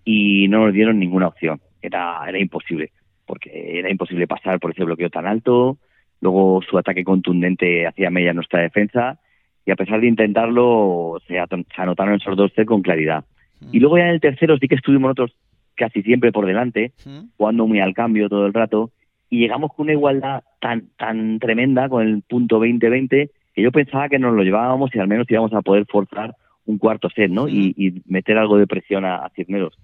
y 0.05 0.47
no 0.47 0.65
nos 0.65 0.73
dieron 0.73 0.99
ninguna 0.99 1.27
opción. 1.27 1.59
Era, 1.81 2.23
era 2.27 2.39
imposible. 2.39 2.91
Porque 3.25 3.79
era 3.79 3.89
imposible 3.89 4.27
pasar 4.27 4.59
por 4.59 4.71
ese 4.71 4.83
bloqueo 4.83 5.09
tan 5.09 5.25
alto 5.25 5.79
Luego 6.21 6.61
su 6.61 6.77
ataque 6.77 7.03
contundente 7.03 7.87
hacía 7.87 8.09
media 8.09 8.33
nuestra 8.33 8.61
defensa 8.61 9.19
y 9.19 9.31
y 9.65 9.71
a 9.71 9.75
pesar 9.75 10.01
de 10.01 10.07
intentarlo, 10.07 11.21
se, 11.27 11.37
anotaron 11.77 12.15
esos 12.15 12.35
dos 12.35 12.51
con 12.65 12.81
claridad. 12.81 13.25
Y 13.71 13.79
luego 13.79 13.97
ya 13.97 14.05
en 14.05 14.09
el 14.09 14.21
tercero 14.21 14.57
sí 14.57 14.67
que 14.67 14.75
estuvimos 14.75 15.09
nosotros 15.09 15.37
casi 15.75 16.01
siempre 16.01 16.31
por 16.31 16.45
delante, 16.45 16.93
jugando 17.37 17.67
muy 17.67 17.79
al 17.79 17.93
cambio 17.93 18.27
todo 18.27 18.45
el 18.47 18.53
rato, 18.53 18.91
y 19.29 19.39
llegamos 19.39 19.71
con 19.73 19.85
una 19.85 19.93
igualdad 19.93 20.43
tan, 20.59 20.89
tan 20.97 21.39
tremenda 21.39 21.87
con 21.89 22.05
el 22.05 22.21
punto 22.23 22.59
20-20 22.59 23.29
que 23.53 23.61
yo 23.61 23.71
pensaba 23.71 24.09
que 24.09 24.19
nos 24.19 24.33
lo 24.33 24.43
llevábamos 24.43 24.93
y 24.93 24.99
al 24.99 25.07
menos 25.07 25.29
íbamos 25.29 25.53
a 25.53 25.61
poder 25.61 25.85
forzar 25.85 26.35
un 26.65 26.77
cuarto 26.77 27.09
set, 27.09 27.29
¿no? 27.29 27.47
y, 27.47 28.01
meter 28.05 28.37
algo 28.37 28.57
de 28.57 28.67
presión 28.67 29.05
a, 29.05 29.17
a 29.17 29.29
Cisneros. 29.29 29.77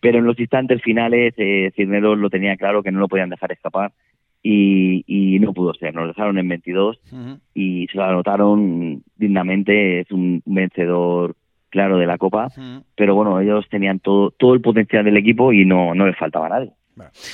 Pero 0.00 0.18
en 0.18 0.26
los 0.26 0.38
instantes 0.38 0.82
finales, 0.82 1.34
eh, 1.38 1.72
Cisneros 1.74 2.18
lo 2.18 2.30
tenía 2.30 2.56
claro 2.56 2.82
que 2.82 2.92
no 2.92 3.00
lo 3.00 3.08
podían 3.08 3.30
dejar 3.30 3.52
escapar 3.52 3.92
y, 4.44 5.38
no 5.40 5.52
pudo 5.52 5.74
ser. 5.74 5.94
Nos 5.94 6.08
dejaron 6.08 6.38
en 6.38 6.48
22 6.48 7.00
y 7.54 7.86
se 7.88 7.96
lo 7.96 8.04
anotaron 8.04 9.02
dignamente. 9.16 10.00
Es 10.00 10.10
un 10.10 10.42
vencedor 10.44 11.34
claro 11.70 11.98
de 11.98 12.06
la 12.06 12.18
Copa, 12.18 12.48
pero 12.94 13.14
bueno, 13.14 13.40
ellos 13.40 13.66
tenían 13.68 13.98
todo, 13.98 14.30
todo 14.30 14.54
el 14.54 14.60
potencial 14.60 15.04
del 15.04 15.16
equipo 15.16 15.52
y 15.52 15.64
no, 15.64 15.94
no 15.94 16.06
les 16.06 16.16
faltaba 16.16 16.48
nadie. 16.48 16.70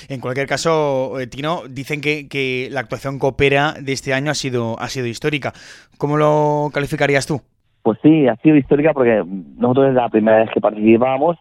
En 0.09 0.21
cualquier 0.21 0.47
caso, 0.47 1.21
eh, 1.21 1.27
Tino, 1.27 1.65
dicen 1.69 2.01
que, 2.01 2.29
que, 2.29 2.69
la 2.71 2.81
actuación 2.81 3.19
coopera 3.19 3.75
de 3.79 3.93
este 3.93 4.15
año 4.15 4.31
ha 4.31 4.35
sido, 4.35 4.81
ha 4.81 4.89
sido 4.89 5.07
histórica. 5.07 5.53
¿Cómo 5.99 6.17
lo 6.17 6.71
calificarías 6.73 7.27
tú? 7.27 7.43
Pues 7.83 7.99
sí, 8.03 8.27
ha 8.27 8.37
sido 8.37 8.57
histórica 8.57 8.95
porque 8.95 9.23
nosotros 9.59 9.89
es 9.89 9.95
la 9.95 10.09
primera 10.09 10.39
vez 10.39 10.51
que 10.55 10.61
participábamos 10.63 11.37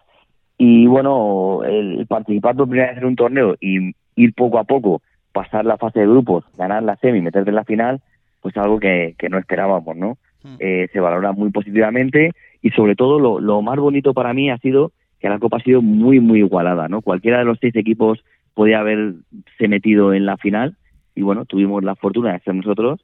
y 0.58 0.86
bueno, 0.88 1.64
el 1.64 2.06
participar 2.08 2.58
por 2.58 2.68
primera 2.68 2.90
vez 2.90 2.98
en 2.98 3.06
un 3.06 3.16
torneo 3.16 3.56
y 3.62 3.94
ir 4.18 4.34
poco 4.34 4.60
a 4.60 4.66
poco 4.66 5.02
pasar 5.32 5.66
la 5.66 5.78
fase 5.78 6.00
de 6.00 6.08
grupos, 6.08 6.46
ganar 6.58 6.84
la 6.84 6.96
semi, 6.98 7.22
meterte 7.22 7.50
en 7.50 7.56
la 7.56 7.64
final, 7.64 8.02
pues 8.42 8.56
algo 8.58 8.80
que, 8.80 9.16
no 9.30 9.38
esperábamos, 9.38 9.96
¿no? 9.96 10.18
Hmm. 10.44 10.56
Eh, 10.60 10.88
se 10.92 11.00
valora 11.00 11.34
muy 11.34 11.52
positivamente 11.52 12.32
y 12.62 12.70
sobre 12.72 12.96
todo 12.96 13.20
lo, 13.20 13.40
lo 13.40 13.62
más 13.62 13.78
bonito 13.78 14.14
para 14.14 14.34
mí 14.34 14.50
ha 14.50 14.58
sido 14.58 14.92
que 15.20 15.30
la 15.30 15.40
Copa 15.40 15.58
ha 15.58 15.64
sido 15.64 15.82
muy, 15.82 16.20
muy 16.20 16.40
igualada, 16.40 16.88
¿no? 16.88 17.02
Cualquiera 17.02 17.40
de 17.40 17.46
los 17.46 17.58
seis 17.60 17.76
equipos 17.76 18.24
podía 18.54 18.80
haberse 18.80 19.68
metido 19.68 20.14
en 20.14 20.26
la 20.26 20.38
final 20.38 20.76
y 21.16 21.22
bueno, 21.22 21.46
tuvimos 21.46 21.84
la 21.84 21.96
fortuna 21.96 22.34
de 22.34 22.40
ser 22.40 22.56
nosotros 22.56 23.02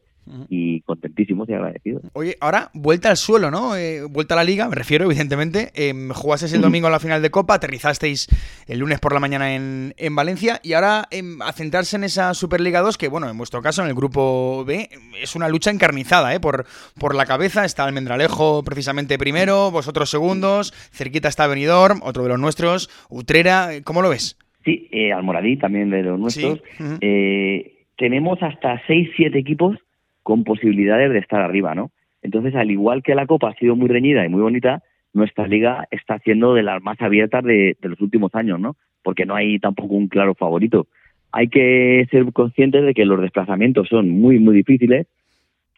y 0.50 0.82
contentísimos 0.82 1.48
y 1.50 1.54
agradecidos. 1.54 2.04
Oye, 2.14 2.36
ahora 2.40 2.70
vuelta 2.74 3.10
al 3.10 3.18
suelo, 3.18 3.52
¿no? 3.52 3.76
Eh, 3.76 4.04
vuelta 4.10 4.34
a 4.34 4.38
la 4.38 4.44
liga, 4.44 4.68
me 4.68 4.76
refiero, 4.76 5.06
evidentemente. 5.06 5.72
Eh, 5.76 5.94
jugasteis 6.14 6.54
el 6.54 6.62
domingo 6.62 6.88
en 6.88 6.94
la 6.94 7.00
final 7.00 7.22
de 7.22 7.30
Copa, 7.30 7.56
aterrizasteis 7.56 8.28
el 8.68 8.80
lunes 8.80 9.00
por 9.00 9.14
la 9.14 9.20
mañana 9.20 9.56
en, 9.56 9.94
en 9.98 10.16
Valencia 10.16 10.60
y 10.64 10.74
ahora 10.74 11.08
em, 11.12 11.42
a 11.42 11.52
centrarse 11.54 11.96
en 11.96 12.04
esa 12.04 12.34
Superliga 12.34 12.82
2, 12.82 12.98
que 12.98 13.08
bueno, 13.08 13.30
en 13.30 13.38
vuestro 13.38 13.62
caso, 13.62 13.82
en 13.82 13.90
el 13.90 13.96
grupo 13.96 14.66
B, 14.66 14.90
es 15.22 15.36
una 15.36 15.50
lucha 15.50 15.72
encarnizada, 15.72 16.34
¿eh? 16.34 16.40
Por, 16.40 16.66
por 17.00 17.16
la 17.16 17.26
cabeza 17.26 17.66
está 17.66 17.84
Almendralejo 17.84 18.64
precisamente 18.64 19.18
primero, 19.18 19.72
vosotros 19.72 20.10
segundos, 20.10 20.74
cerquita 20.92 21.28
está 21.28 21.48
Benidorm, 21.48 22.02
otro 22.04 22.24
de 22.24 22.30
los 22.30 22.40
nuestros, 22.40 22.90
Utrera, 23.10 23.70
¿cómo 23.84 24.02
lo 24.02 24.10
ves? 24.10 24.38
Sí, 24.66 24.88
eh, 24.92 25.14
Almoradí 25.14 25.58
también 25.58 25.92
de 25.92 26.02
los 26.02 26.20
nuestros. 26.20 26.62
Eh, 27.00 27.86
tenemos 27.98 28.42
hasta 28.42 28.82
6-7 28.88 29.36
equipos 29.38 29.78
con 30.26 30.44
posibilidades 30.44 31.12
de 31.12 31.20
estar 31.20 31.40
arriba, 31.40 31.76
¿no? 31.76 31.92
Entonces, 32.24 32.56
al 32.56 32.72
igual 32.72 33.04
que 33.04 33.14
la 33.14 33.28
Copa 33.28 33.50
ha 33.50 33.60
sido 33.60 33.76
muy 33.76 33.88
reñida 33.88 34.26
y 34.26 34.30
muy 34.30 34.42
bonita, 34.42 34.82
nuestra 35.14 35.46
liga 35.46 35.88
está 35.92 36.18
siendo 36.18 36.56
de 36.56 36.64
las 36.64 36.82
más 36.82 37.00
abiertas 37.00 37.44
de, 37.44 37.78
los 37.80 38.02
últimos 38.02 38.34
años, 38.34 38.60
¿no? 38.60 38.76
Porque 39.04 39.28
no 39.28 39.36
hay 39.36 39.60
tampoco 39.60 39.94
un 39.94 40.08
claro 40.08 40.34
favorito. 40.34 40.88
Hay 41.32 41.48
que 41.48 42.08
ser 42.10 42.26
conscientes 42.34 42.84
de 42.84 42.96
que 42.96 43.06
los 43.06 43.22
desplazamientos 43.22 43.88
son 43.88 44.10
muy, 44.10 44.40
muy 44.40 44.56
difíciles, 44.56 45.06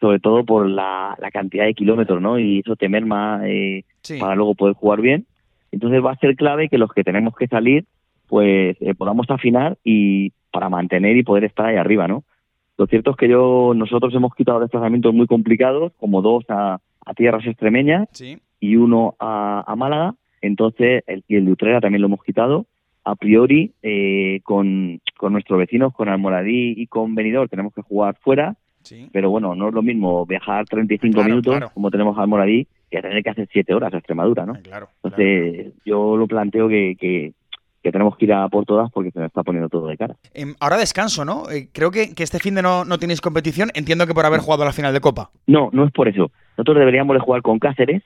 sobre 0.00 0.18
todo 0.18 0.46
por 0.46 0.66
la, 0.66 1.14
cantidad 1.30 1.66
de 1.66 1.74
kilómetros, 1.74 2.22
¿no? 2.22 2.38
Y 2.38 2.60
eso 2.60 2.74
te 2.74 2.88
merma 2.88 3.42
eh, 3.44 3.84
para 4.18 4.34
luego 4.34 4.54
poder 4.54 4.76
jugar 4.76 5.02
bien. 5.02 5.26
Entonces 5.72 6.02
va 6.02 6.12
a 6.12 6.18
ser 6.18 6.36
clave 6.36 6.70
que 6.70 6.78
los 6.78 6.90
que 6.90 7.04
tenemos 7.04 7.36
que 7.36 7.48
salir, 7.48 7.84
pues 8.28 8.78
eh, 8.80 8.94
podamos 8.94 9.28
afinar 9.28 9.76
y 9.84 10.32
para 10.50 10.70
mantener 10.70 11.18
y 11.18 11.22
poder 11.22 11.44
estar 11.44 11.66
ahí 11.66 11.76
arriba, 11.76 12.08
¿no? 12.08 12.24
Lo 12.78 12.86
cierto 12.86 13.10
es 13.10 13.16
que 13.16 13.28
yo 13.28 13.72
nosotros 13.74 14.14
hemos 14.14 14.32
quitado 14.36 14.60
desplazamientos 14.60 15.12
muy 15.12 15.26
complicados, 15.26 15.92
como 15.98 16.22
dos 16.22 16.44
a, 16.48 16.78
tierras 17.16 17.44
extremeñas 17.44 18.08
y 18.60 18.76
uno 18.76 19.16
a, 19.18 19.74
Málaga. 19.76 20.14
Entonces, 20.40 21.02
el, 21.08 21.24
y 21.26 21.36
el 21.36 21.46
de 21.46 21.52
Utrera 21.52 21.80
también 21.80 22.02
lo 22.02 22.06
hemos 22.06 22.22
quitado. 22.22 22.66
A 23.02 23.16
priori, 23.16 23.72
eh, 23.82 24.40
con, 24.44 25.00
nuestros 25.22 25.58
vecinos, 25.58 25.92
con 25.92 26.08
Almoradí 26.08 26.74
y 26.76 26.86
con 26.86 27.16
Benidorm, 27.16 27.48
tenemos 27.48 27.74
que 27.74 27.82
jugar 27.82 28.16
fuera. 28.20 28.54
Pero 29.12 29.28
bueno, 29.28 29.54
no 29.54 29.68
es 29.68 29.74
lo 29.74 29.82
mismo 29.82 30.24
viajar 30.24 30.64
35 30.66 31.24
minutos, 31.24 31.70
como 31.74 31.90
tenemos 31.90 32.16
a 32.16 32.22
Almoradí, 32.22 32.68
que 32.90 33.02
tener 33.02 33.22
que 33.22 33.30
hacer 33.30 33.48
7 33.52 33.74
horas 33.74 33.92
a 33.92 33.98
Extremadura, 33.98 34.46
¿no? 34.46 34.54
Entonces, 35.02 35.72
yo 35.84 36.16
lo 36.16 36.26
planteo 36.28 36.68
que, 36.68 36.96
que, 36.98 37.32
que 37.88 37.92
tenemos 37.92 38.16
que 38.16 38.26
ir 38.26 38.32
a 38.32 38.48
por 38.48 38.64
todas 38.64 38.90
porque 38.92 39.10
se 39.10 39.18
nos 39.18 39.28
está 39.28 39.42
poniendo 39.42 39.68
todo 39.68 39.86
de 39.86 39.96
cara. 39.96 40.16
Em, 40.34 40.54
ahora 40.60 40.76
descanso, 40.76 41.24
¿no? 41.24 41.50
Eh, 41.50 41.68
creo 41.72 41.90
que, 41.90 42.12
este 42.16 42.38
fin 42.38 42.54
de 42.54 42.62
no, 42.62 42.84
no 42.84 42.98
tenéis 42.98 43.20
competición. 43.20 43.70
Entiendo 43.74 44.06
que 44.06 44.14
por 44.14 44.26
haber 44.26 44.40
jugado 44.40 44.64
la 44.64 44.72
final 44.72 44.92
de 44.92 45.00
Copa. 45.00 45.30
No, 45.46 45.70
no 45.72 45.84
es 45.84 45.92
por 45.92 46.08
eso. 46.08 46.30
Nosotros 46.56 46.78
deberíamos 46.78 47.14
de 47.14 47.20
jugar 47.20 47.42
con 47.42 47.58
Cáceres, 47.58 48.02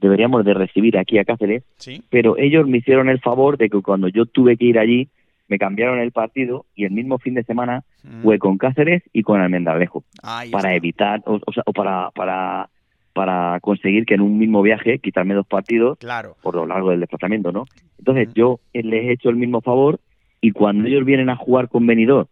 deberíamos 0.00 0.44
de 0.44 0.54
recibir 0.54 0.98
aquí 0.98 1.18
a 1.18 1.24
Cáceres, 1.24 1.64
pero 2.10 2.36
ellos 2.38 2.66
me 2.66 2.78
hicieron 2.78 3.08
el 3.08 3.20
favor 3.20 3.56
de 3.56 3.68
que 3.68 3.80
cuando 3.80 4.08
yo 4.08 4.26
tuve 4.26 4.56
que 4.56 4.66
ir 4.66 4.78
allí, 4.78 5.08
me 5.48 5.58
cambiaron 5.58 5.98
el 5.98 6.12
partido 6.12 6.66
y 6.76 6.84
el 6.84 6.92
mismo 6.92 7.18
fin 7.18 7.34
de 7.34 7.42
semana 7.42 7.82
fue 8.22 8.38
con 8.38 8.56
Cáceres 8.56 9.02
y 9.12 9.22
con 9.22 9.40
Almendralejo 9.40 10.04
para 10.52 10.74
evitar, 10.74 11.22
o, 11.24 11.40
sea, 11.52 11.62
o 11.66 11.72
para, 11.72 12.10
para 12.12 12.68
para 13.12 13.58
conseguir 13.60 14.06
que 14.06 14.14
en 14.14 14.20
un 14.20 14.38
mismo 14.38 14.62
viaje 14.62 14.98
quitarme 14.98 15.34
dos 15.34 15.46
partidos 15.46 15.98
por 16.42 16.54
lo 16.54 16.66
largo 16.66 16.90
del 16.90 17.00
desplazamiento, 17.00 17.52
¿no? 17.52 17.64
Entonces 17.98 18.28
yo 18.34 18.60
les 18.72 19.04
he 19.04 19.12
hecho 19.12 19.30
el 19.30 19.36
mismo 19.36 19.60
favor 19.60 20.00
y 20.40 20.52
cuando 20.52 20.88
ellos 20.88 21.04
vienen 21.04 21.28
a 21.28 21.36
jugar 21.36 21.68
con 21.68 21.86
Benidorm, 21.86 22.26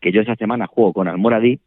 que 0.00 0.12
yo 0.12 0.22
esa 0.22 0.36
semana 0.36 0.66
juego 0.66 0.92
con 0.92 1.08
Almoradí, 1.08 1.60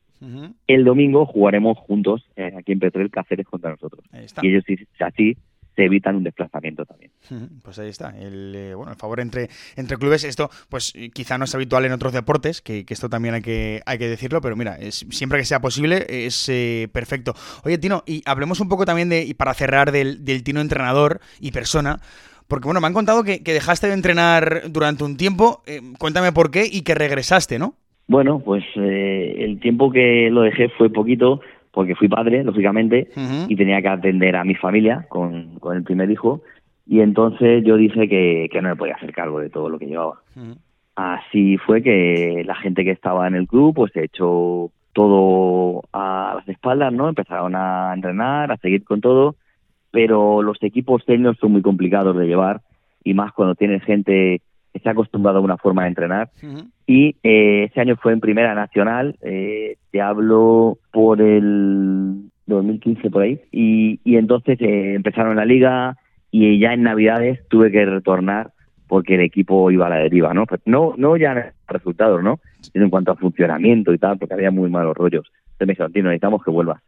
el 0.68 0.86
domingo 0.86 1.26
jugaremos 1.26 1.78
juntos 1.78 2.26
eh, 2.38 2.54
aquí 2.58 2.72
en 2.72 2.80
Petrel 2.80 3.12
Cáceres 3.12 3.46
contra 3.46 3.72
nosotros. 3.72 4.06
Y 4.42 4.48
ellos 4.48 4.64
así 5.00 5.36
se 5.76 5.86
evitan 5.86 6.16
un 6.16 6.24
desplazamiento 6.24 6.86
también. 6.86 7.12
Pues 7.64 7.80
ahí 7.80 7.90
está, 7.90 8.14
el, 8.20 8.54
eh, 8.56 8.76
bueno, 8.76 8.92
el 8.92 8.98
favor 8.98 9.20
entre, 9.20 9.50
entre 9.76 9.98
clubes, 9.98 10.24
esto 10.24 10.50
pues 10.70 10.94
quizá 11.14 11.38
no 11.38 11.46
es 11.46 11.56
habitual 11.56 11.86
en 11.86 11.92
otros 11.92 12.14
deportes, 12.14 12.62
que, 12.62 12.86
esto 12.88 13.10
también 13.10 13.34
hay 13.34 13.42
que, 13.42 13.82
hay 13.86 13.98
que 13.98 14.08
decirlo, 14.08 14.42
pero 14.42 14.56
mira, 14.56 14.76
es, 14.76 15.06
siempre 15.10 15.40
que 15.40 15.46
sea 15.46 15.60
posible 15.60 16.06
es 16.08 16.48
eh, 16.50 16.90
perfecto. 16.92 17.34
Oye, 17.64 17.78
Tino, 17.78 18.04
y 18.06 18.22
hablemos 18.26 18.60
un 18.60 18.70
poco 18.70 18.86
también 18.86 19.10
de, 19.10 19.24
y 19.24 19.34
para 19.34 19.54
cerrar, 19.54 19.92
del, 19.92 20.24
del 20.24 20.44
Tino 20.44 20.62
entrenador 20.62 21.22
y 21.40 21.52
persona, 21.52 22.00
porque 22.48 22.66
bueno, 22.66 22.82
me 22.82 22.88
han 22.88 22.94
contado 22.94 23.24
que, 23.24 23.40
dejaste 23.40 23.88
de 23.88 23.94
entrenar 23.94 24.64
durante 24.70 25.04
un 25.04 25.18
tiempo, 25.18 25.64
eh, 25.66 25.82
cuéntame 25.98 26.32
por 26.32 26.52
qué 26.52 26.66
y 26.70 26.84
que 26.84 26.96
regresaste, 26.96 27.58
¿no? 27.58 27.76
Bueno, 28.08 28.40
pues 28.40 28.64
el 28.76 29.60
tiempo 29.62 29.90
que 29.90 30.30
lo 30.30 30.42
dejé 30.42 30.68
fue 30.70 30.90
poquito, 30.90 31.40
porque 31.74 31.96
fui 31.96 32.08
padre, 32.08 32.44
lógicamente, 32.44 33.10
y 33.48 33.56
tenía 33.56 33.82
que 33.82 33.88
atender 33.88 34.36
a 34.36 34.44
mi 34.44 34.54
familia 34.54 35.08
con, 35.10 35.56
con, 35.60 35.76
el 35.76 35.84
primer 35.84 36.10
hijo, 36.12 36.44
y 36.86 37.00
entonces 37.00 37.64
yo 37.66 37.78
dije 37.78 38.08
que, 38.08 38.48
que 38.52 38.62
no 38.62 38.70
me 38.70 38.76
podía 38.76 38.94
hacer 38.94 39.12
cargo 39.12 39.40
de 39.40 39.50
todo 39.50 39.70
lo 39.70 39.80
que 39.80 39.88
llevaba. 39.88 40.22
Así 40.96 41.58
fue 41.58 41.82
que 41.82 42.44
la 42.46 42.54
gente 42.56 42.84
que 42.84 42.92
estaba 42.92 43.28
en 43.28 43.34
el 43.34 43.48
club 43.48 43.74
pues 43.74 43.92
se 43.92 44.04
echó 44.04 44.70
todo 44.94 45.82
a 45.92 46.34
las 46.36 46.48
espaldas, 46.48 46.94
¿no? 46.94 47.10
Empezaron 47.10 47.56
a 47.56 47.92
entrenar, 47.96 48.52
a 48.52 48.58
seguir 48.58 48.84
con 48.84 49.02
todo, 49.02 49.36
pero 49.90 50.44
los 50.44 50.62
equipos 50.62 51.04
técnicos 51.06 51.38
son 51.40 51.54
muy 51.54 51.64
complicados 51.64 52.16
de 52.16 52.28
llevar, 52.28 52.62
y 53.04 53.16
más 53.16 53.34
cuando 53.34 53.56
tienes 53.56 53.84
gente 53.84 54.42
está 54.74 54.92
acostumbrado 54.92 55.38
a 55.38 55.42
una 55.42 55.58
forma 55.58 55.84
de 55.84 55.90
entrenar. 55.90 56.30
Y 56.86 57.16
eh, 57.24 57.66
ese 57.70 57.80
año 57.80 57.96
fue 57.96 58.14
en 58.14 58.20
Primera 58.20 58.56
Nacional, 58.56 59.16
eh, 59.22 59.78
te 59.92 60.02
hablo 60.02 60.78
por 60.92 61.22
el 61.22 62.30
2015 62.48 63.10
por 63.10 63.24
ahí, 63.24 63.40
y, 63.52 64.00
y 64.04 64.18
entonces 64.18 64.60
eh, 64.60 64.96
empezaron 64.96 65.36
la 65.36 65.46
liga 65.46 65.98
y 66.32 66.60
ya 66.60 66.74
en 66.74 66.84
Navidades 66.84 67.48
tuve 67.48 67.72
que 67.72 67.86
retornar 67.86 68.52
porque 68.88 69.16
el 69.16 69.22
equipo 69.22 69.72
iba 69.72 69.88
a 69.88 69.90
la 69.90 69.98
deriva, 69.98 70.34
¿no? 70.34 70.46
no, 70.66 70.94
no 70.98 71.18
ya 71.18 71.32
en 71.32 71.54
resultados, 71.68 72.22
¿no? 72.22 72.40
Sino 72.62 72.86
en 72.86 72.92
cuanto 72.92 73.12
a 73.12 73.16
funcionamiento 73.16 73.94
y 73.94 73.98
tal, 73.98 74.18
porque 74.18 74.34
había 74.34 74.52
muy 74.52 74.70
malos 74.70 74.96
rollos. 74.96 75.26
Entonces 75.54 75.68
me 75.68 75.74
dijeron, 75.74 75.92
necesitamos 75.94 76.44
que 76.44 76.52
vuelvas. 76.52 76.82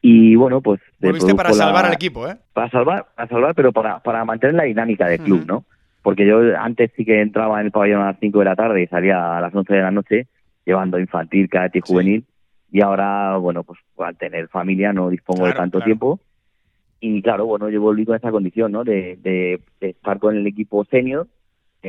Y 0.00 0.34
bueno, 0.36 0.60
pues... 0.60 0.80
Volviste 1.00 1.34
para 1.34 1.52
salvar 1.52 1.86
al 1.86 1.92
equipo, 1.92 2.26
¿eh? 2.28 2.36
Para 2.52 2.70
salvar, 2.70 3.06
para 3.14 3.28
salvar, 3.28 3.54
pero 3.54 3.72
para, 3.72 4.00
para 4.00 4.24
mantener 4.24 4.54
la 4.54 4.64
dinámica 4.64 5.06
del 5.06 5.20
club, 5.20 5.44
¿no? 5.46 5.64
Porque 6.04 6.26
yo 6.26 6.40
antes 6.58 6.92
sí 6.96 7.04
que 7.06 7.22
entraba 7.22 7.58
en 7.58 7.66
el 7.66 7.72
pabellón 7.72 8.02
a 8.02 8.12
las 8.12 8.18
5 8.20 8.38
de 8.38 8.44
la 8.44 8.54
tarde 8.54 8.82
y 8.82 8.86
salía 8.86 9.38
a 9.38 9.40
las 9.40 9.54
11 9.54 9.72
de 9.72 9.80
la 9.80 9.90
noche 9.90 10.26
llevando 10.66 10.98
infantil, 10.98 11.48
cadete 11.48 11.78
y 11.78 11.80
juvenil. 11.80 12.24
Y 12.70 12.82
ahora, 12.82 13.38
bueno, 13.38 13.64
pues 13.64 13.78
al 13.98 14.14
tener 14.18 14.48
familia 14.48 14.92
no 14.92 15.08
dispongo 15.08 15.46
de 15.46 15.54
tanto 15.54 15.80
tiempo. 15.80 16.20
Y 17.00 17.22
claro, 17.22 17.46
bueno, 17.46 17.70
yo 17.70 17.80
volví 17.80 18.04
con 18.04 18.16
esa 18.16 18.30
condición, 18.30 18.72
¿no? 18.72 18.84
De, 18.84 19.16
de, 19.22 19.60
estar 19.80 20.18
con 20.18 20.36
el 20.36 20.46
equipo 20.46 20.84
senior, 20.84 21.26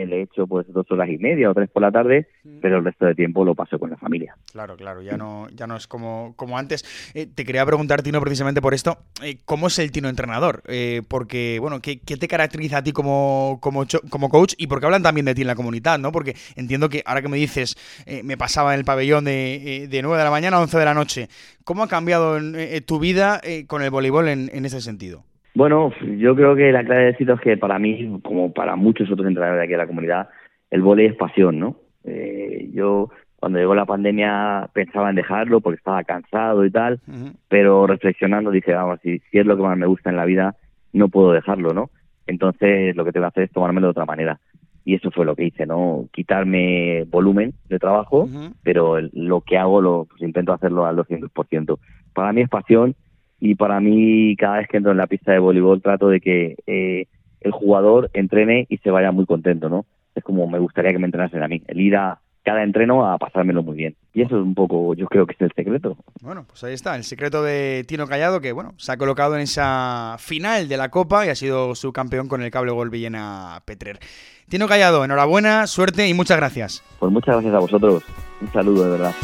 le 0.03 0.23
echo 0.23 0.47
pues 0.47 0.65
dos 0.73 0.85
horas 0.91 1.09
y 1.09 1.17
media 1.17 1.49
o 1.49 1.53
tres 1.53 1.69
por 1.69 1.81
la 1.81 1.91
tarde, 1.91 2.27
pero 2.61 2.79
el 2.79 2.83
resto 2.83 3.05
de 3.05 3.15
tiempo 3.15 3.45
lo 3.45 3.55
paso 3.55 3.79
con 3.79 3.89
la 3.89 3.97
familia. 3.97 4.35
Claro, 4.51 4.75
claro, 4.75 5.01
ya 5.01 5.15
no, 5.15 5.47
ya 5.49 5.67
no 5.67 5.77
es 5.77 5.87
como, 5.87 6.33
como 6.35 6.57
antes. 6.57 6.83
Eh, 7.13 7.27
te 7.27 7.45
quería 7.45 7.65
preguntar, 7.65 8.01
Tino, 8.01 8.19
precisamente 8.19 8.61
por 8.61 8.73
esto, 8.73 8.97
eh, 9.23 9.37
¿cómo 9.45 9.67
es 9.67 9.79
el 9.79 9.91
Tino 9.91 10.09
entrenador? 10.09 10.63
Eh, 10.67 11.01
porque, 11.07 11.59
bueno, 11.61 11.81
¿qué, 11.81 11.97
te 11.97 12.27
caracteriza 12.27 12.79
a 12.79 12.83
ti 12.83 12.91
como, 12.91 13.59
como, 13.61 13.85
como 14.09 14.29
coach? 14.29 14.53
Y 14.57 14.67
porque 14.67 14.85
hablan 14.85 15.03
también 15.03 15.25
de 15.25 15.35
ti 15.35 15.41
en 15.41 15.47
la 15.47 15.55
comunidad, 15.55 15.99
¿no? 15.99 16.11
Porque 16.11 16.35
entiendo 16.55 16.89
que 16.89 17.03
ahora 17.05 17.21
que 17.21 17.29
me 17.29 17.37
dices, 17.37 17.77
me 18.23 18.37
pasaba 18.37 18.73
en 18.73 18.79
el 18.79 18.85
pabellón 18.85 19.25
de, 19.25 19.87
de 19.89 20.01
9 20.01 20.17
de 20.17 20.23
la 20.23 20.31
mañana 20.31 20.57
a 20.57 20.61
11 20.61 20.77
de 20.77 20.85
la 20.85 20.93
noche, 20.93 21.29
¿cómo 21.63 21.83
ha 21.83 21.87
cambiado 21.87 22.39
tu 22.85 22.99
vida 22.99 23.41
con 23.67 23.83
el 23.83 23.91
voleibol 23.91 24.27
en, 24.27 24.49
en 24.53 24.65
ese 24.65 24.81
sentido? 24.81 25.23
Bueno, 25.55 25.93
yo 26.17 26.35
creo 26.35 26.53
que 26.55 26.71
la 26.73 26.83
clave 26.83 27.03
de 27.03 27.09
éxito 27.11 27.33
es 27.33 27.39
que 27.39 27.57
para 27.57 27.79
mí, 27.79 28.19
como 28.23 28.53
para 28.53 28.75
muchos 28.75 29.09
otros 29.09 29.25
entrenadores 29.25 29.59
de 29.59 29.63
aquí 29.63 29.71
de 29.71 29.77
la 29.77 29.87
comunidad, 29.87 30.29
el 30.69 30.81
vóley 30.81 31.05
es 31.05 31.15
pasión, 31.15 31.59
¿no? 31.59 31.77
Eh, 32.03 32.69
yo 32.73 33.09
cuando 33.37 33.59
llegó 33.59 33.73
la 33.73 33.85
pandemia 33.85 34.69
pensaba 34.73 35.09
en 35.09 35.15
dejarlo 35.15 35.61
porque 35.61 35.77
estaba 35.77 36.03
cansado 36.03 36.65
y 36.65 36.71
tal, 36.71 36.99
pero 37.47 37.87
reflexionando 37.87 38.51
dije, 38.51 38.73
vamos, 38.73 38.99
si, 39.01 39.19
si 39.31 39.39
es 39.39 39.45
lo 39.45 39.55
que 39.55 39.63
más 39.63 39.77
me 39.77 39.85
gusta 39.85 40.09
en 40.09 40.17
la 40.17 40.25
vida, 40.25 40.55
no 40.91 41.07
puedo 41.07 41.31
dejarlo, 41.31 41.73
¿no? 41.73 41.89
Entonces 42.27 42.93
lo 42.95 43.05
que 43.05 43.13
tengo 43.13 43.23
que 43.23 43.27
hacer 43.27 43.43
es 43.43 43.51
tomármelo 43.51 43.87
de 43.87 43.91
otra 43.91 44.05
manera. 44.05 44.39
Y 44.83 44.95
eso 44.95 45.09
fue 45.09 45.25
lo 45.25 45.35
que 45.35 45.45
hice, 45.45 45.65
¿no? 45.65 46.09
Quitarme 46.11 47.05
volumen 47.05 47.53
de 47.69 47.79
trabajo, 47.79 48.27
pero 48.61 48.99
lo 49.13 49.41
que 49.41 49.57
hago 49.57 49.81
lo 49.81 50.05
pues, 50.05 50.21
intento 50.21 50.51
hacerlo 50.51 50.85
al 50.85 50.97
200%. 50.97 51.79
Para 52.13 52.33
mí 52.33 52.41
es 52.41 52.49
pasión 52.49 52.95
y 53.39 53.55
para 53.55 53.79
mí 53.79 54.35
cada 54.37 54.57
vez 54.57 54.67
que 54.67 54.77
entro 54.77 54.91
en 54.91 54.97
la 54.97 55.07
pista 55.07 55.31
de 55.31 55.39
voleibol 55.39 55.81
trato 55.81 56.09
de 56.09 56.21
que 56.21 56.55
eh, 56.67 57.07
el 57.41 57.51
jugador 57.51 58.09
entrene 58.13 58.65
y 58.69 58.77
se 58.77 58.91
vaya 58.91 59.11
muy 59.11 59.25
contento, 59.25 59.69
¿no? 59.69 59.85
Es 60.15 60.23
como 60.23 60.47
me 60.47 60.59
gustaría 60.59 60.91
que 60.91 60.99
me 60.99 61.05
entrenasen 61.05 61.43
a 61.43 61.47
mí, 61.47 61.61
el 61.67 61.81
ir 61.81 61.95
a 61.95 62.19
cada 62.45 62.63
entreno 62.63 63.05
a 63.05 63.17
pasármelo 63.17 63.63
muy 63.63 63.75
bien. 63.75 63.95
Y 64.13 64.21
eso 64.21 64.37
es 64.37 64.43
un 64.43 64.53
poco, 64.53 64.93
yo 64.93 65.07
creo 65.07 65.25
que 65.25 65.33
es 65.33 65.41
el 65.41 65.51
secreto. 65.53 65.97
Bueno, 66.21 66.45
pues 66.47 66.63
ahí 66.63 66.73
está, 66.73 66.95
el 66.95 67.03
secreto 67.03 67.43
de 67.43 67.83
Tino 67.87 68.07
Callado, 68.07 68.39
que 68.39 68.51
bueno, 68.51 68.73
se 68.77 68.91
ha 68.91 68.97
colocado 68.97 69.35
en 69.35 69.41
esa 69.41 70.15
final 70.19 70.69
de 70.69 70.77
la 70.77 70.89
Copa 70.89 71.25
y 71.25 71.29
ha 71.29 71.35
sido 71.35 71.73
su 71.75 71.91
campeón 71.91 72.27
con 72.27 72.43
el 72.43 72.51
cable 72.51 72.71
gol 72.71 72.91
Villena 72.91 73.61
Petrer. 73.65 73.99
Tino 74.47 74.67
Callado, 74.67 75.03
enhorabuena, 75.03 75.65
suerte 75.65 76.07
y 76.07 76.13
muchas 76.13 76.37
gracias. 76.37 76.83
Pues 76.99 77.11
muchas 77.11 77.35
gracias 77.35 77.53
a 77.55 77.59
vosotros. 77.59 78.03
Un 78.39 78.53
saludo, 78.53 78.85
de 78.85 78.91
verdad. 78.91 79.15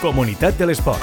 Comunidad 0.00 0.54
del 0.54 0.70
Sport. 0.70 1.02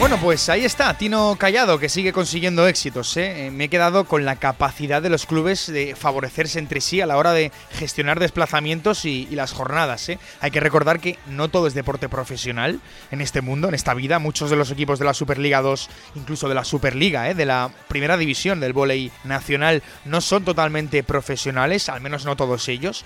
Bueno, 0.00 0.16
pues 0.16 0.48
ahí 0.48 0.64
está, 0.64 0.96
Tino 0.96 1.36
Callado, 1.38 1.78
que 1.78 1.90
sigue 1.90 2.14
consiguiendo 2.14 2.66
éxitos. 2.66 3.18
¿eh? 3.18 3.46
¿eh? 3.46 3.50
Me 3.50 3.64
he 3.64 3.68
quedado 3.68 4.06
con 4.06 4.24
la 4.24 4.36
capacidad 4.36 5.02
de 5.02 5.10
los 5.10 5.26
clubes 5.26 5.70
de 5.70 5.94
favorecerse 5.94 6.58
entre 6.58 6.80
sí 6.80 7.02
a 7.02 7.06
la 7.06 7.18
hora 7.18 7.34
de 7.34 7.52
gestionar 7.72 8.18
desplazamientos 8.18 9.04
y, 9.04 9.26
las 9.32 9.52
jornadas. 9.52 10.08
¿eh? 10.08 10.18
Hay 10.40 10.52
que 10.52 10.58
recordar 10.58 11.00
que 11.00 11.18
no 11.26 11.50
todo 11.50 11.66
es 11.66 11.74
deporte 11.74 12.08
profesional 12.08 12.80
en 13.10 13.20
este 13.20 13.42
mundo, 13.42 13.68
en 13.68 13.74
esta 13.74 13.92
vida. 13.92 14.18
Muchos 14.18 14.48
de 14.48 14.56
los 14.56 14.70
equipos 14.70 14.98
de 14.98 15.04
la 15.04 15.12
Superliga 15.12 15.60
2, 15.60 15.90
incluso 16.14 16.48
de 16.48 16.54
la 16.54 16.64
Superliga, 16.64 17.28
¿eh? 17.28 17.34
de 17.34 17.44
la 17.44 17.70
primera 17.86 18.16
división 18.16 18.58
del 18.58 18.72
vóley 18.72 19.12
nacional, 19.24 19.82
no 20.06 20.22
son 20.22 20.46
totalmente 20.46 21.02
profesionales, 21.02 21.90
al 21.90 22.00
menos 22.00 22.24
no 22.24 22.36
todos 22.36 22.70
ellos. 22.70 23.04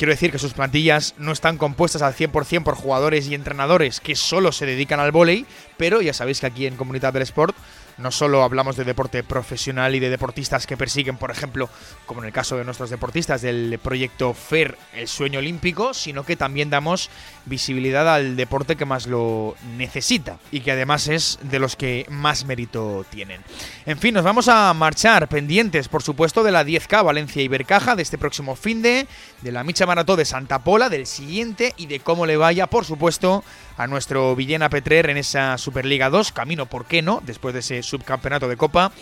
Quiero 0.00 0.14
decir 0.14 0.32
que 0.32 0.38
sus 0.38 0.54
plantillas 0.54 1.14
no 1.18 1.30
están 1.30 1.58
compuestas 1.58 2.00
al 2.00 2.14
100% 2.14 2.62
por 2.62 2.74
jugadores 2.74 3.28
y 3.28 3.34
entrenadores 3.34 4.00
que 4.00 4.16
solo 4.16 4.50
se 4.50 4.64
dedican 4.64 4.98
al 4.98 5.12
vóley, 5.12 5.44
pero 5.76 6.00
ya 6.00 6.14
sabéis 6.14 6.40
que 6.40 6.46
aquí 6.46 6.66
en 6.66 6.76
Comunidad 6.76 7.12
del 7.12 7.20
Sport 7.20 7.54
no 7.98 8.10
solo 8.10 8.42
hablamos 8.42 8.76
de 8.76 8.84
deporte 8.84 9.22
profesional 9.22 9.94
y 9.94 10.00
de 10.00 10.08
deportistas 10.08 10.66
que 10.66 10.78
persiguen, 10.78 11.18
por 11.18 11.30
ejemplo, 11.30 11.68
como 12.06 12.22
en 12.22 12.28
el 12.28 12.32
caso 12.32 12.56
de 12.56 12.64
nuestros 12.64 12.88
deportistas 12.88 13.42
del 13.42 13.78
proyecto 13.78 14.32
FER, 14.32 14.78
el 14.94 15.06
sueño 15.06 15.38
olímpico, 15.38 15.92
sino 15.92 16.24
que 16.24 16.34
también 16.34 16.70
damos 16.70 17.10
visibilidad 17.46 18.12
al 18.12 18.36
deporte 18.36 18.76
que 18.76 18.84
más 18.84 19.06
lo 19.06 19.56
necesita 19.76 20.38
y 20.50 20.60
que 20.60 20.72
además 20.72 21.08
es 21.08 21.38
de 21.42 21.58
los 21.58 21.76
que 21.76 22.06
más 22.08 22.44
mérito 22.44 23.04
tienen. 23.10 23.40
En 23.86 23.98
fin, 23.98 24.14
nos 24.14 24.24
vamos 24.24 24.48
a 24.48 24.72
marchar 24.74 25.28
pendientes, 25.28 25.88
por 25.88 26.02
supuesto, 26.02 26.42
de 26.42 26.52
la 26.52 26.64
10K 26.64 27.04
Valencia 27.04 27.42
Ibercaja 27.42 27.96
de 27.96 28.02
este 28.02 28.18
próximo 28.18 28.56
fin 28.56 28.82
de, 28.82 29.06
de 29.42 29.52
la 29.52 29.64
Micha 29.64 29.86
Marató 29.86 30.16
de 30.16 30.24
Santa 30.24 30.60
Pola, 30.60 30.88
del 30.88 31.06
siguiente 31.06 31.74
y 31.76 31.86
de 31.86 32.00
cómo 32.00 32.26
le 32.26 32.36
vaya, 32.36 32.66
por 32.66 32.84
supuesto, 32.84 33.44
a 33.76 33.86
nuestro 33.86 34.36
Villena 34.36 34.68
Petrer 34.68 35.10
en 35.10 35.16
esa 35.16 35.56
Superliga 35.58 36.10
2. 36.10 36.32
Camino, 36.32 36.66
¿por 36.66 36.84
qué 36.84 37.02
no? 37.02 37.22
Después 37.24 37.54
de 37.54 37.60
ese 37.60 37.82
subcampeonato 37.82 38.48
de 38.48 38.56
Copa, 38.56 38.92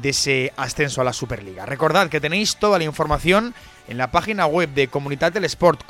de 0.00 0.10
ese 0.10 0.52
ascenso 0.56 1.00
a 1.00 1.04
la 1.04 1.12
Superliga. 1.12 1.66
Recordad 1.66 2.08
que 2.08 2.20
tenéis 2.20 2.56
toda 2.56 2.78
la 2.78 2.84
información 2.84 3.54
en 3.88 3.98
la 3.98 4.10
página 4.10 4.46
web 4.46 4.68
de 4.74 4.88
Comunidad 4.88 5.32
del 5.32 5.44
Sport. 5.44 5.82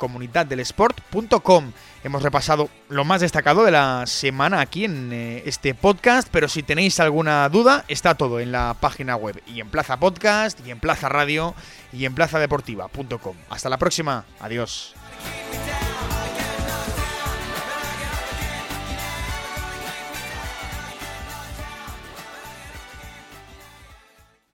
Hemos 2.03 2.23
repasado 2.23 2.69
lo 2.87 3.03
más 3.03 3.21
destacado 3.21 3.65
de 3.65 3.71
la 3.71 4.05
semana 4.07 4.61
aquí 4.61 4.85
en 4.85 5.11
eh, 5.11 5.43
este 5.45 5.75
podcast, 5.75 6.29
pero 6.31 6.47
si 6.47 6.63
tenéis 6.63 6.99
alguna 6.99 7.47
duda, 7.49 7.83
está 7.87 8.15
todo 8.15 8.39
en 8.39 8.51
la 8.51 8.75
página 8.79 9.15
web 9.15 9.41
y 9.45 9.59
en 9.59 9.69
Plaza 9.69 9.97
Podcast, 9.97 10.65
y 10.65 10.71
en 10.71 10.79
Plaza 10.79 11.09
Radio, 11.09 11.55
y 11.91 12.05
en 12.05 12.15
plazadeportiva.com. 12.15 13.35
Hasta 13.49 13.69
la 13.69 13.77
próxima. 13.77 14.23
Adiós. 14.39 14.95